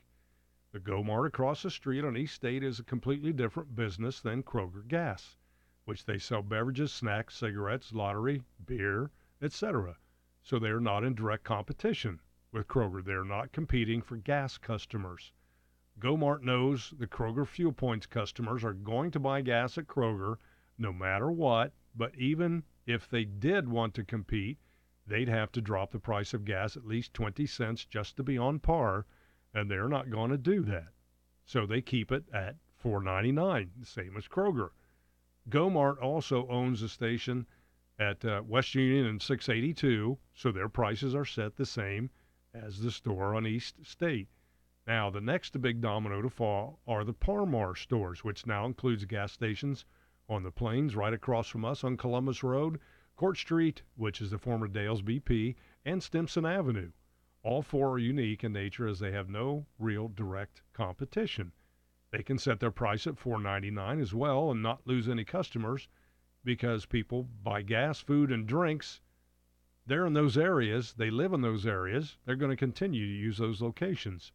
[0.72, 4.42] The Go Mart across the street on East State is a completely different business than
[4.42, 5.36] Kroger Gas,
[5.84, 9.10] which they sell beverages, snacks, cigarettes, lottery, beer,
[9.42, 9.98] etc.
[10.40, 13.04] So they are not in direct competition with Kroger.
[13.04, 15.34] They're not competing for gas customers.
[15.98, 20.38] Go Mart knows the Kroger Fuel Points customers are going to buy gas at Kroger
[20.78, 24.56] no matter what, but even if they did want to compete,
[25.06, 28.38] they'd have to drop the price of gas at least 20 cents just to be
[28.38, 29.04] on par,
[29.54, 30.88] and they're not going to do that.
[31.44, 34.70] So they keep it at 4.99, same as Kroger.
[35.48, 37.46] Gomart also owns a station
[37.98, 42.10] at uh, West Union and 682, so their prices are set the same
[42.54, 44.28] as the store on East State.
[44.86, 49.32] Now, the next big domino to fall are the Par-Mar stores, which now includes gas
[49.32, 49.84] stations
[50.28, 52.80] on the plains right across from us on Columbus Road,
[53.16, 56.90] Court Street, which is the former Dale's BP, and Stimson Avenue.
[57.44, 61.52] All four are unique in nature as they have no real direct competition.
[62.12, 65.88] They can set their price at $4.99 as well and not lose any customers
[66.44, 69.00] because people buy gas, food, and drinks.
[69.86, 73.38] They're in those areas, they live in those areas, they're going to continue to use
[73.38, 74.30] those locations.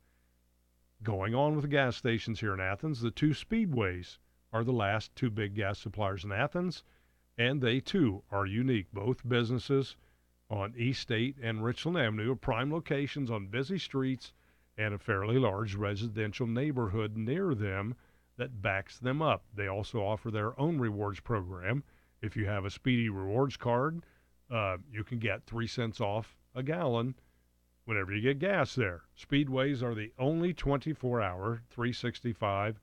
[1.01, 4.17] Going on with the gas stations here in Athens, the two speedways
[4.51, 6.83] are the last two big gas suppliers in Athens,
[7.37, 8.91] and they too are unique.
[8.91, 9.95] Both businesses
[10.49, 14.33] on East State and Richland Avenue prime locations on busy streets
[14.77, 17.95] and a fairly large residential neighborhood near them
[18.37, 19.43] that backs them up.
[19.53, 21.83] They also offer their own rewards program.
[22.21, 24.03] If you have a Speedy Rewards card,
[24.49, 27.15] uh, you can get three cents off a gallon
[27.85, 29.01] whenever you get gas there.
[29.17, 32.79] Speedways are the only 24 hour, 365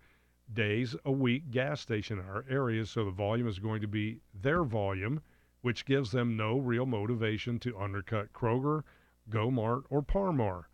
[0.53, 4.21] days a week gas station in our area, so the volume is going to be
[4.35, 5.23] their volume,
[5.65, 8.83] which gives them no real motivation to undercut Kroger,
[9.31, 10.69] Gomart, or Par-Mar.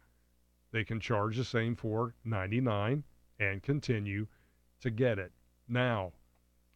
[0.72, 3.04] They can charge the same for 99
[3.38, 4.26] and continue
[4.80, 5.30] to get it.
[5.68, 6.14] Now,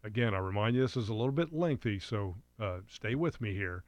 [0.05, 3.53] again, I remind you this is a little bit lengthy, so uh, stay with me
[3.53, 3.83] here.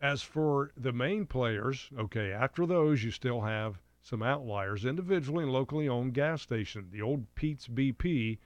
[0.00, 5.52] As for the main players, okay, after those, you still have some outliers, individually and
[5.52, 6.88] locally owned gas station.
[6.90, 8.38] The old Pete's BP,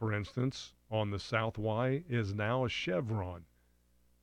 [0.00, 3.46] for instance, on the South Y is now a Chevron.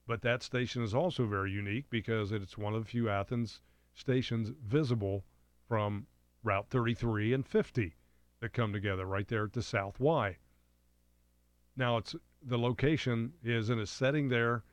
[0.05, 3.59] But that station is also very unique because it's one of the few Athens
[3.95, 5.25] stations visible
[5.67, 6.05] from
[6.43, 7.95] Route 33 and 50
[8.39, 10.37] that come together right there at the South Y.
[11.75, 14.63] Now it's the location is in a setting there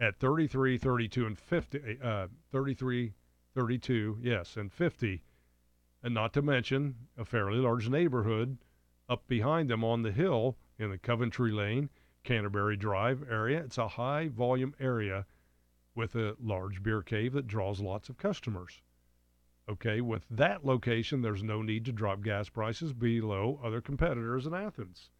[0.00, 3.12] at 33, 32, and 50, uh, 33,
[3.54, 5.22] 32, yes, and 50,
[6.02, 8.56] and not to mention a fairly large neighborhood
[9.08, 11.90] up behind them on the hill in the Coventry Lane,
[12.24, 13.60] Canterbury Drive area.
[13.60, 15.26] It's a high volume area
[15.94, 18.82] with a large beer cave that draws lots of customers.
[19.68, 24.54] Okay, with that location, there's no need to drop gas prices below other competitors in
[24.54, 25.10] Athens.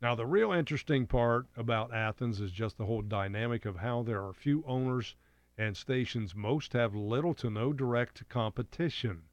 [0.00, 4.24] Now, the real interesting part about Athens is just the whole dynamic of how there
[4.24, 5.14] are few owners
[5.56, 6.34] and stations.
[6.34, 9.27] Most have little to no direct competition,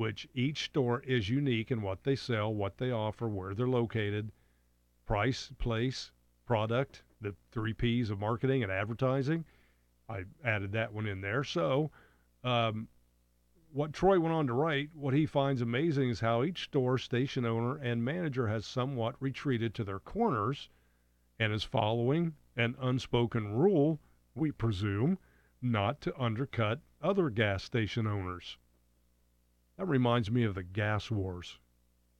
[0.00, 4.32] which each store is unique in what they sell, what they offer, where they're located,
[5.04, 6.10] price, place,
[6.46, 9.44] product, the three P's of marketing and advertising.
[10.08, 11.44] I added that one in there.
[11.44, 11.90] So,
[12.42, 12.88] um,
[13.72, 17.44] what Troy went on to write, what he finds amazing is how each store, station
[17.44, 20.70] owner, and manager has somewhat retreated to their corners
[21.38, 24.00] and is following an unspoken rule,
[24.34, 25.18] we presume,
[25.60, 28.56] not to undercut other gas station owners.
[29.80, 31.58] That reminds me of the gas wars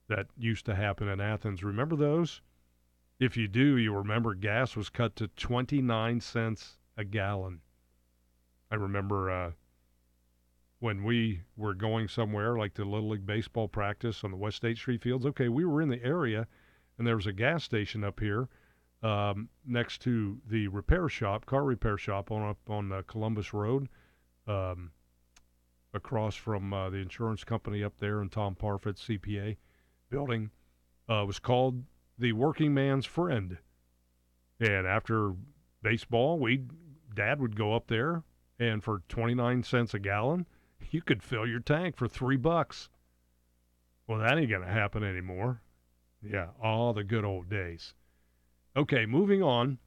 [0.09, 1.63] that used to happen in Athens.
[1.63, 2.41] Remember those?
[3.19, 7.61] If you do, you remember gas was cut to 29 cents a gallon.
[8.71, 9.51] I remember uh,
[10.79, 14.79] when we were going somewhere like the Little League baseball practice on the West State
[14.79, 15.27] Street fields.
[15.27, 16.47] Okay, we were in the area,
[16.97, 18.49] and there was a gas station up here
[19.03, 23.91] um, next to the repair shop, car repair shop on up on uh, Columbus Road,
[24.47, 24.93] um,
[25.93, 29.57] across from uh, the insurance company up there in Tom Parfit's CPA
[30.11, 30.51] building.
[31.09, 31.83] Uh, was called
[32.19, 33.59] the Working Man's Friend,
[34.61, 35.33] and after
[35.83, 36.65] baseball, we
[37.15, 38.23] Dad would go up there,
[38.59, 40.47] and for twenty nine cents a gallon
[40.91, 42.89] you could fill your tank for three bucks.
[44.07, 45.63] Well, that ain't going to happen anymore.
[46.23, 47.95] Yeah, all the good old days.
[48.77, 49.79] Okay, moving on.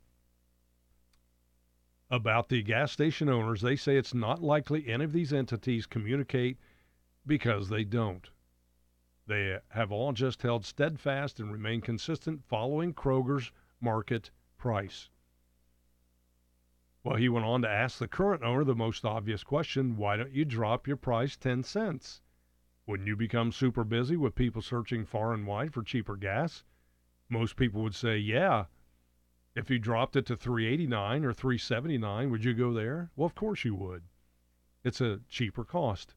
[2.14, 6.59] About the gas station owners, they say it's not likely any of these entities communicate
[7.26, 8.30] because they don't.
[9.26, 13.51] They have all just held steadfast and remain consistent following Kroger's
[13.82, 15.09] market price.
[17.03, 20.34] Well, he went on to ask the current owner the most obvious question why don't
[20.34, 22.22] you drop your price 10 cents?
[22.86, 26.64] Wouldn't you become super busy with people searching far and wide for cheaper gas?
[27.28, 28.66] Most people would say, yeah.
[29.56, 33.12] If you dropped it to 389 or 379, would you go there?
[33.16, 34.04] Well, of course you would.
[34.84, 36.16] It's a cheaper cost.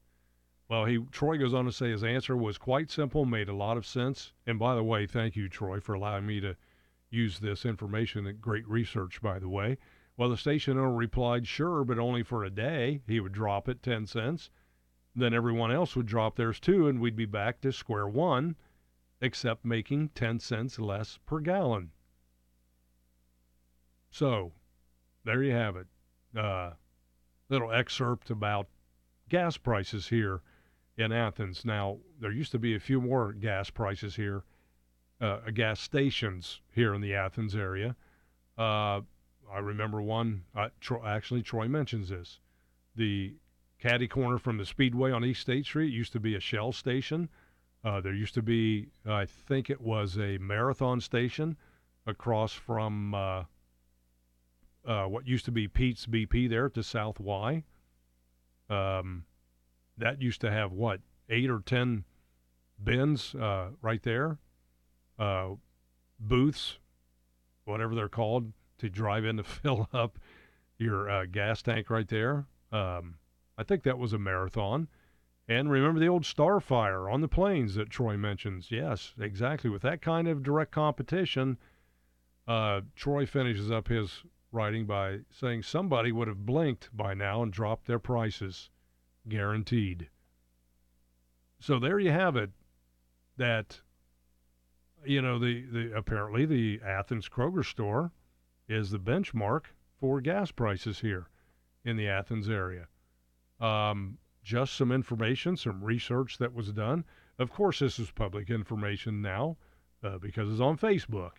[0.69, 3.77] Well, he Troy goes on to say his answer was quite simple, made a lot
[3.77, 4.33] of sense.
[4.47, 6.57] And by the way, thank you, Troy, for allowing me to
[7.11, 8.39] use this information.
[8.41, 9.77] Great research, by the way.
[10.17, 13.03] Well, the station owner replied, sure, but only for a day.
[13.07, 14.51] He would drop it 10 cents.
[15.15, 18.57] Then everyone else would drop theirs too, and we'd be back to square one,
[19.21, 21.93] except making 10 cents less per gallon.
[24.11, 24.53] So,
[25.25, 25.87] there you have it.
[26.37, 26.73] Uh,
[27.49, 28.69] little excerpt about
[29.29, 30.43] gas prices here
[30.97, 31.65] in Athens.
[31.65, 34.45] Now, there used to be a few more gas prices here,
[35.21, 37.97] uh, gas stations here in the Athens area.
[38.57, 39.01] Uh,
[39.53, 42.41] I remember one, uh, Troy, actually, Troy mentions this.
[42.95, 43.35] The
[43.79, 47.29] caddy corner from the Speedway on East State Street used to be a Shell station.
[47.85, 51.57] Uh, there used to be, I think it was a marathon station
[52.07, 53.15] across from
[54.87, 57.65] uh, what used to be Pete's BP there to South Y.
[58.69, 59.25] Um,
[59.99, 62.05] that used to have what eight or ten
[62.83, 64.39] bins uh, right there,
[65.19, 65.51] uh,
[66.19, 66.79] booths,
[67.65, 70.19] whatever they're called, to drive in to fill up
[70.79, 72.47] your uh, gas tank right there.
[72.73, 73.17] Um,
[73.57, 74.89] I think that was a marathon.
[75.49, 78.71] And remember the old Starfire on the plains that Troy mentions?
[78.71, 79.71] Yes, exactly.
[79.71, 81.57] With that kind of direct competition,
[82.49, 84.25] uh, Troy finishes up his
[84.57, 88.71] writing by saying somebody would have blinked by now and dropped their prices,
[89.29, 90.09] guaranteed.
[91.61, 92.51] So there you have it.
[93.37, 93.83] That
[95.05, 98.13] you know the, the apparently the Athens Kroger store
[98.69, 99.67] is the benchmark
[100.01, 101.29] for gas prices here
[101.85, 102.89] in the Athens area.
[103.61, 107.05] Um, just some information, some research that was done.
[107.39, 109.57] Of course, this is public information now
[110.03, 111.33] uh, because it's on Facebook.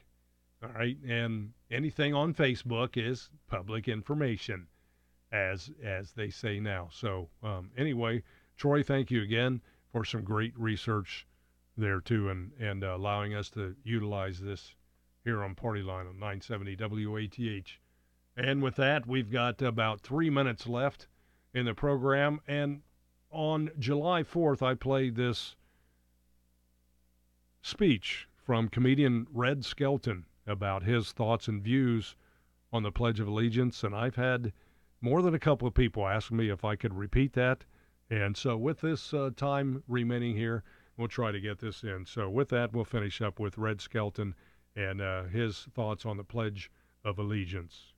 [0.64, 4.68] All right, and anything on Facebook is public information,
[5.32, 6.90] as as they say now.
[6.92, 8.24] So um, anyway,
[8.56, 11.28] Troy, thank you again for some great research
[11.78, 14.74] there too, and and uh, allowing us to utilize this
[15.24, 17.78] here on Party Line on 970 WATH.
[18.36, 21.08] And with that, we've got about three minutes left
[21.54, 22.40] in the program.
[22.48, 22.82] And
[23.30, 25.56] on July 4th, I played this
[27.62, 32.16] speech from comedian Red Skelton about his thoughts and views
[32.72, 33.84] on the Pledge of Allegiance.
[33.84, 34.54] And I've had
[35.02, 37.66] more than a couple of people ask me if I could repeat that.
[38.10, 40.64] And so, with this uh, time remaining here,
[40.96, 42.06] we'll try to get this in.
[42.06, 44.34] So, with that, we'll finish up with Red Skelton
[44.76, 46.72] and uh, his thoughts on the Pledge
[47.04, 47.94] of Allegiance.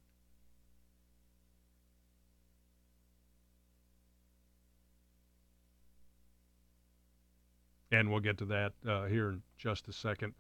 [7.91, 10.34] And we'll get to that uh, here in just a second,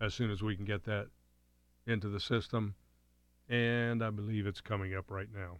[0.00, 1.08] as soon as we can get that
[1.86, 2.74] into the system.
[3.48, 5.58] And I believe it's coming up right now.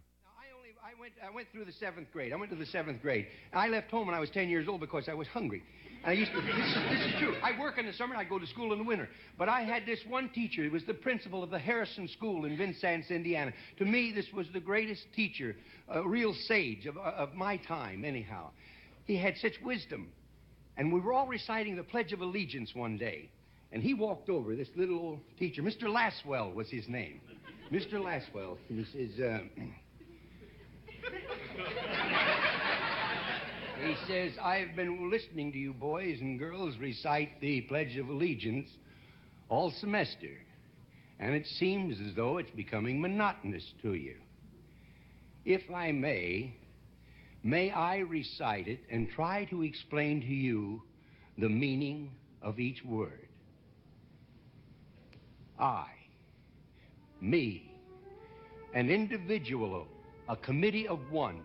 [0.87, 2.31] I went, I went through the seventh grade.
[2.31, 3.27] I went to the seventh grade.
[3.53, 5.61] I left home when I was 10 years old because I was hungry.
[6.03, 7.35] And I used to, this is, this is true.
[7.43, 9.09] I work in the summer and I go to school in the winter.
[9.37, 10.63] But I had this one teacher.
[10.63, 13.51] He was the principal of the Harrison School in Vincennes, Indiana.
[13.79, 15.57] To me, this was the greatest teacher,
[15.89, 18.51] a real sage of, of my time, anyhow.
[19.05, 20.09] He had such wisdom.
[20.77, 23.29] And we were all reciting the Pledge of Allegiance one day.
[23.71, 25.61] And he walked over, this little old teacher.
[25.61, 25.83] Mr.
[25.83, 27.21] Laswell was his name.
[27.71, 27.93] Mr.
[27.93, 28.57] Laswell.
[28.69, 29.39] He says, uh,
[33.85, 38.69] he says, I've been listening to you boys and girls recite the Pledge of Allegiance
[39.49, 40.37] all semester.
[41.19, 44.15] And it seems as though it's becoming monotonous to you.
[45.43, 46.55] If I may,
[47.43, 50.83] may I recite it and try to explain to you
[51.37, 52.11] the meaning
[52.41, 53.26] of each word.
[55.59, 55.87] I,
[57.19, 57.71] me,
[58.73, 59.87] an individual,
[60.29, 61.41] a committee of one,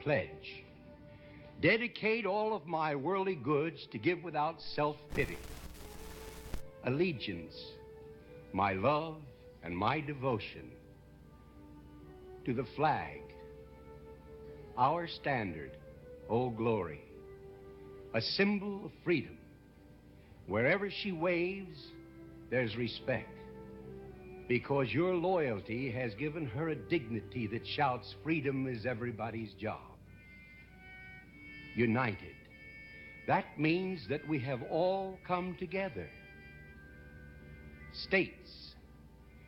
[0.00, 0.64] pledge.
[1.60, 5.40] Dedicate all of my worldly goods to give without self pity.
[6.84, 7.54] Allegiance,
[8.52, 9.16] my love
[9.62, 10.70] and my devotion
[12.46, 13.20] to the flag,
[14.78, 15.76] our standard,
[16.30, 17.02] Old Glory,
[18.14, 19.36] a symbol of freedom.
[20.46, 21.76] Wherever she waves,
[22.50, 23.28] there's respect.
[24.48, 29.78] Because your loyalty has given her a dignity that shouts, freedom is everybody's job.
[31.76, 32.34] united.
[33.28, 36.08] That means that we have all come together.
[37.92, 38.74] States,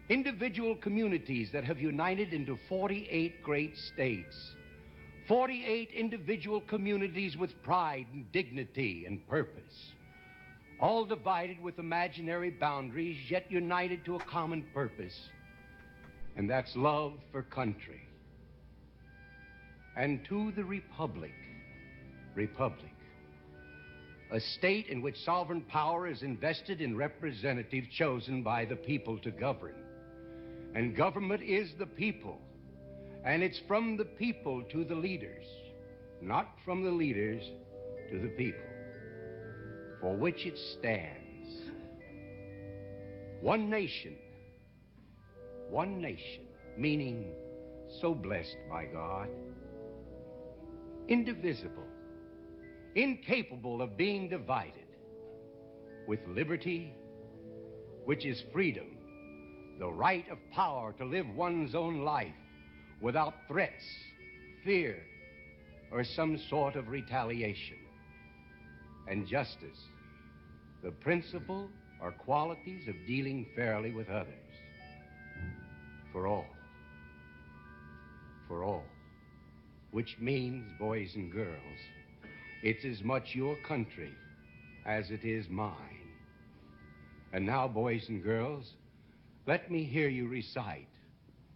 [0.09, 4.37] individual communities that have united into 48 great states.
[5.27, 9.93] 48 individual communities with pride and dignity and purpose.
[10.83, 15.19] All divided with imaginary boundaries, yet united to a common purpose.
[16.37, 18.03] And that's love for country.
[19.97, 21.33] And to the Republic,
[22.35, 22.93] Republic
[24.33, 29.31] a state in which sovereign power is invested in representatives chosen by the people to
[29.31, 29.75] govern.
[30.75, 32.41] And government is the people.
[33.27, 35.45] And it's from the people to the leaders,
[36.23, 37.43] not from the leaders
[38.11, 38.65] to the people,
[40.03, 41.71] for which it stands.
[43.41, 44.17] One nation,
[45.71, 46.45] one nation,
[46.77, 47.33] meaning
[48.03, 49.29] so blessed by God,
[51.09, 51.87] indivisible
[52.95, 54.87] incapable of being divided,
[56.07, 56.93] with liberty,
[58.05, 58.87] which is freedom,
[59.79, 62.35] the right of power to live one's own life
[63.01, 63.85] without threats,
[64.65, 64.99] fear,
[65.91, 67.79] or some sort of retaliation,
[69.09, 69.79] and justice,
[70.83, 71.69] the principle
[72.01, 74.35] or qualities of dealing fairly with others.
[76.13, 76.47] For all.
[78.49, 78.85] For all.
[79.93, 81.79] Which means, boys and girls,
[82.63, 84.13] it's as much your country
[84.85, 85.77] as it is mine.
[87.33, 88.73] And now, boys and girls,
[89.47, 90.89] let me hear you recite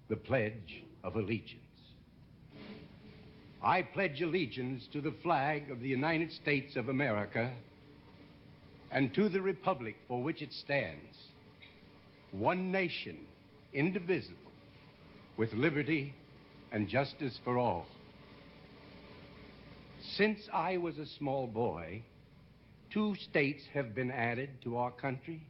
[0.09, 1.63] the Pledge of Allegiance.
[3.63, 7.51] I pledge allegiance to the flag of the United States of America
[8.91, 11.17] and to the republic for which it stands,
[12.33, 13.19] one nation,
[13.73, 14.37] indivisible,
[15.37, 16.15] with liberty
[16.73, 17.87] and justice for all.
[20.17, 22.03] Since I was a small boy,
[22.91, 25.43] two states have been added to our country,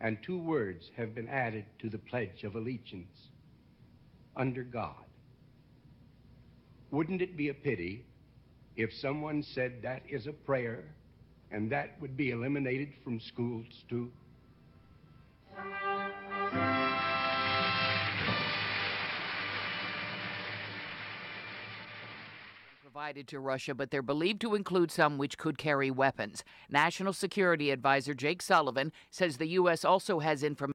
[0.00, 3.28] and two words have been added to the Pledge of Allegiance
[4.36, 5.04] under God.
[6.90, 8.04] Wouldn't it be a pity
[8.76, 10.84] if someone said that is a prayer
[11.54, 14.10] and that would be eliminated from schools too?
[22.94, 26.44] provided to Russia, but they're believed to include some which could carry weapons.
[26.70, 29.84] National Security Advisor Jake Sullivan says the U.S.
[29.84, 30.72] also has information.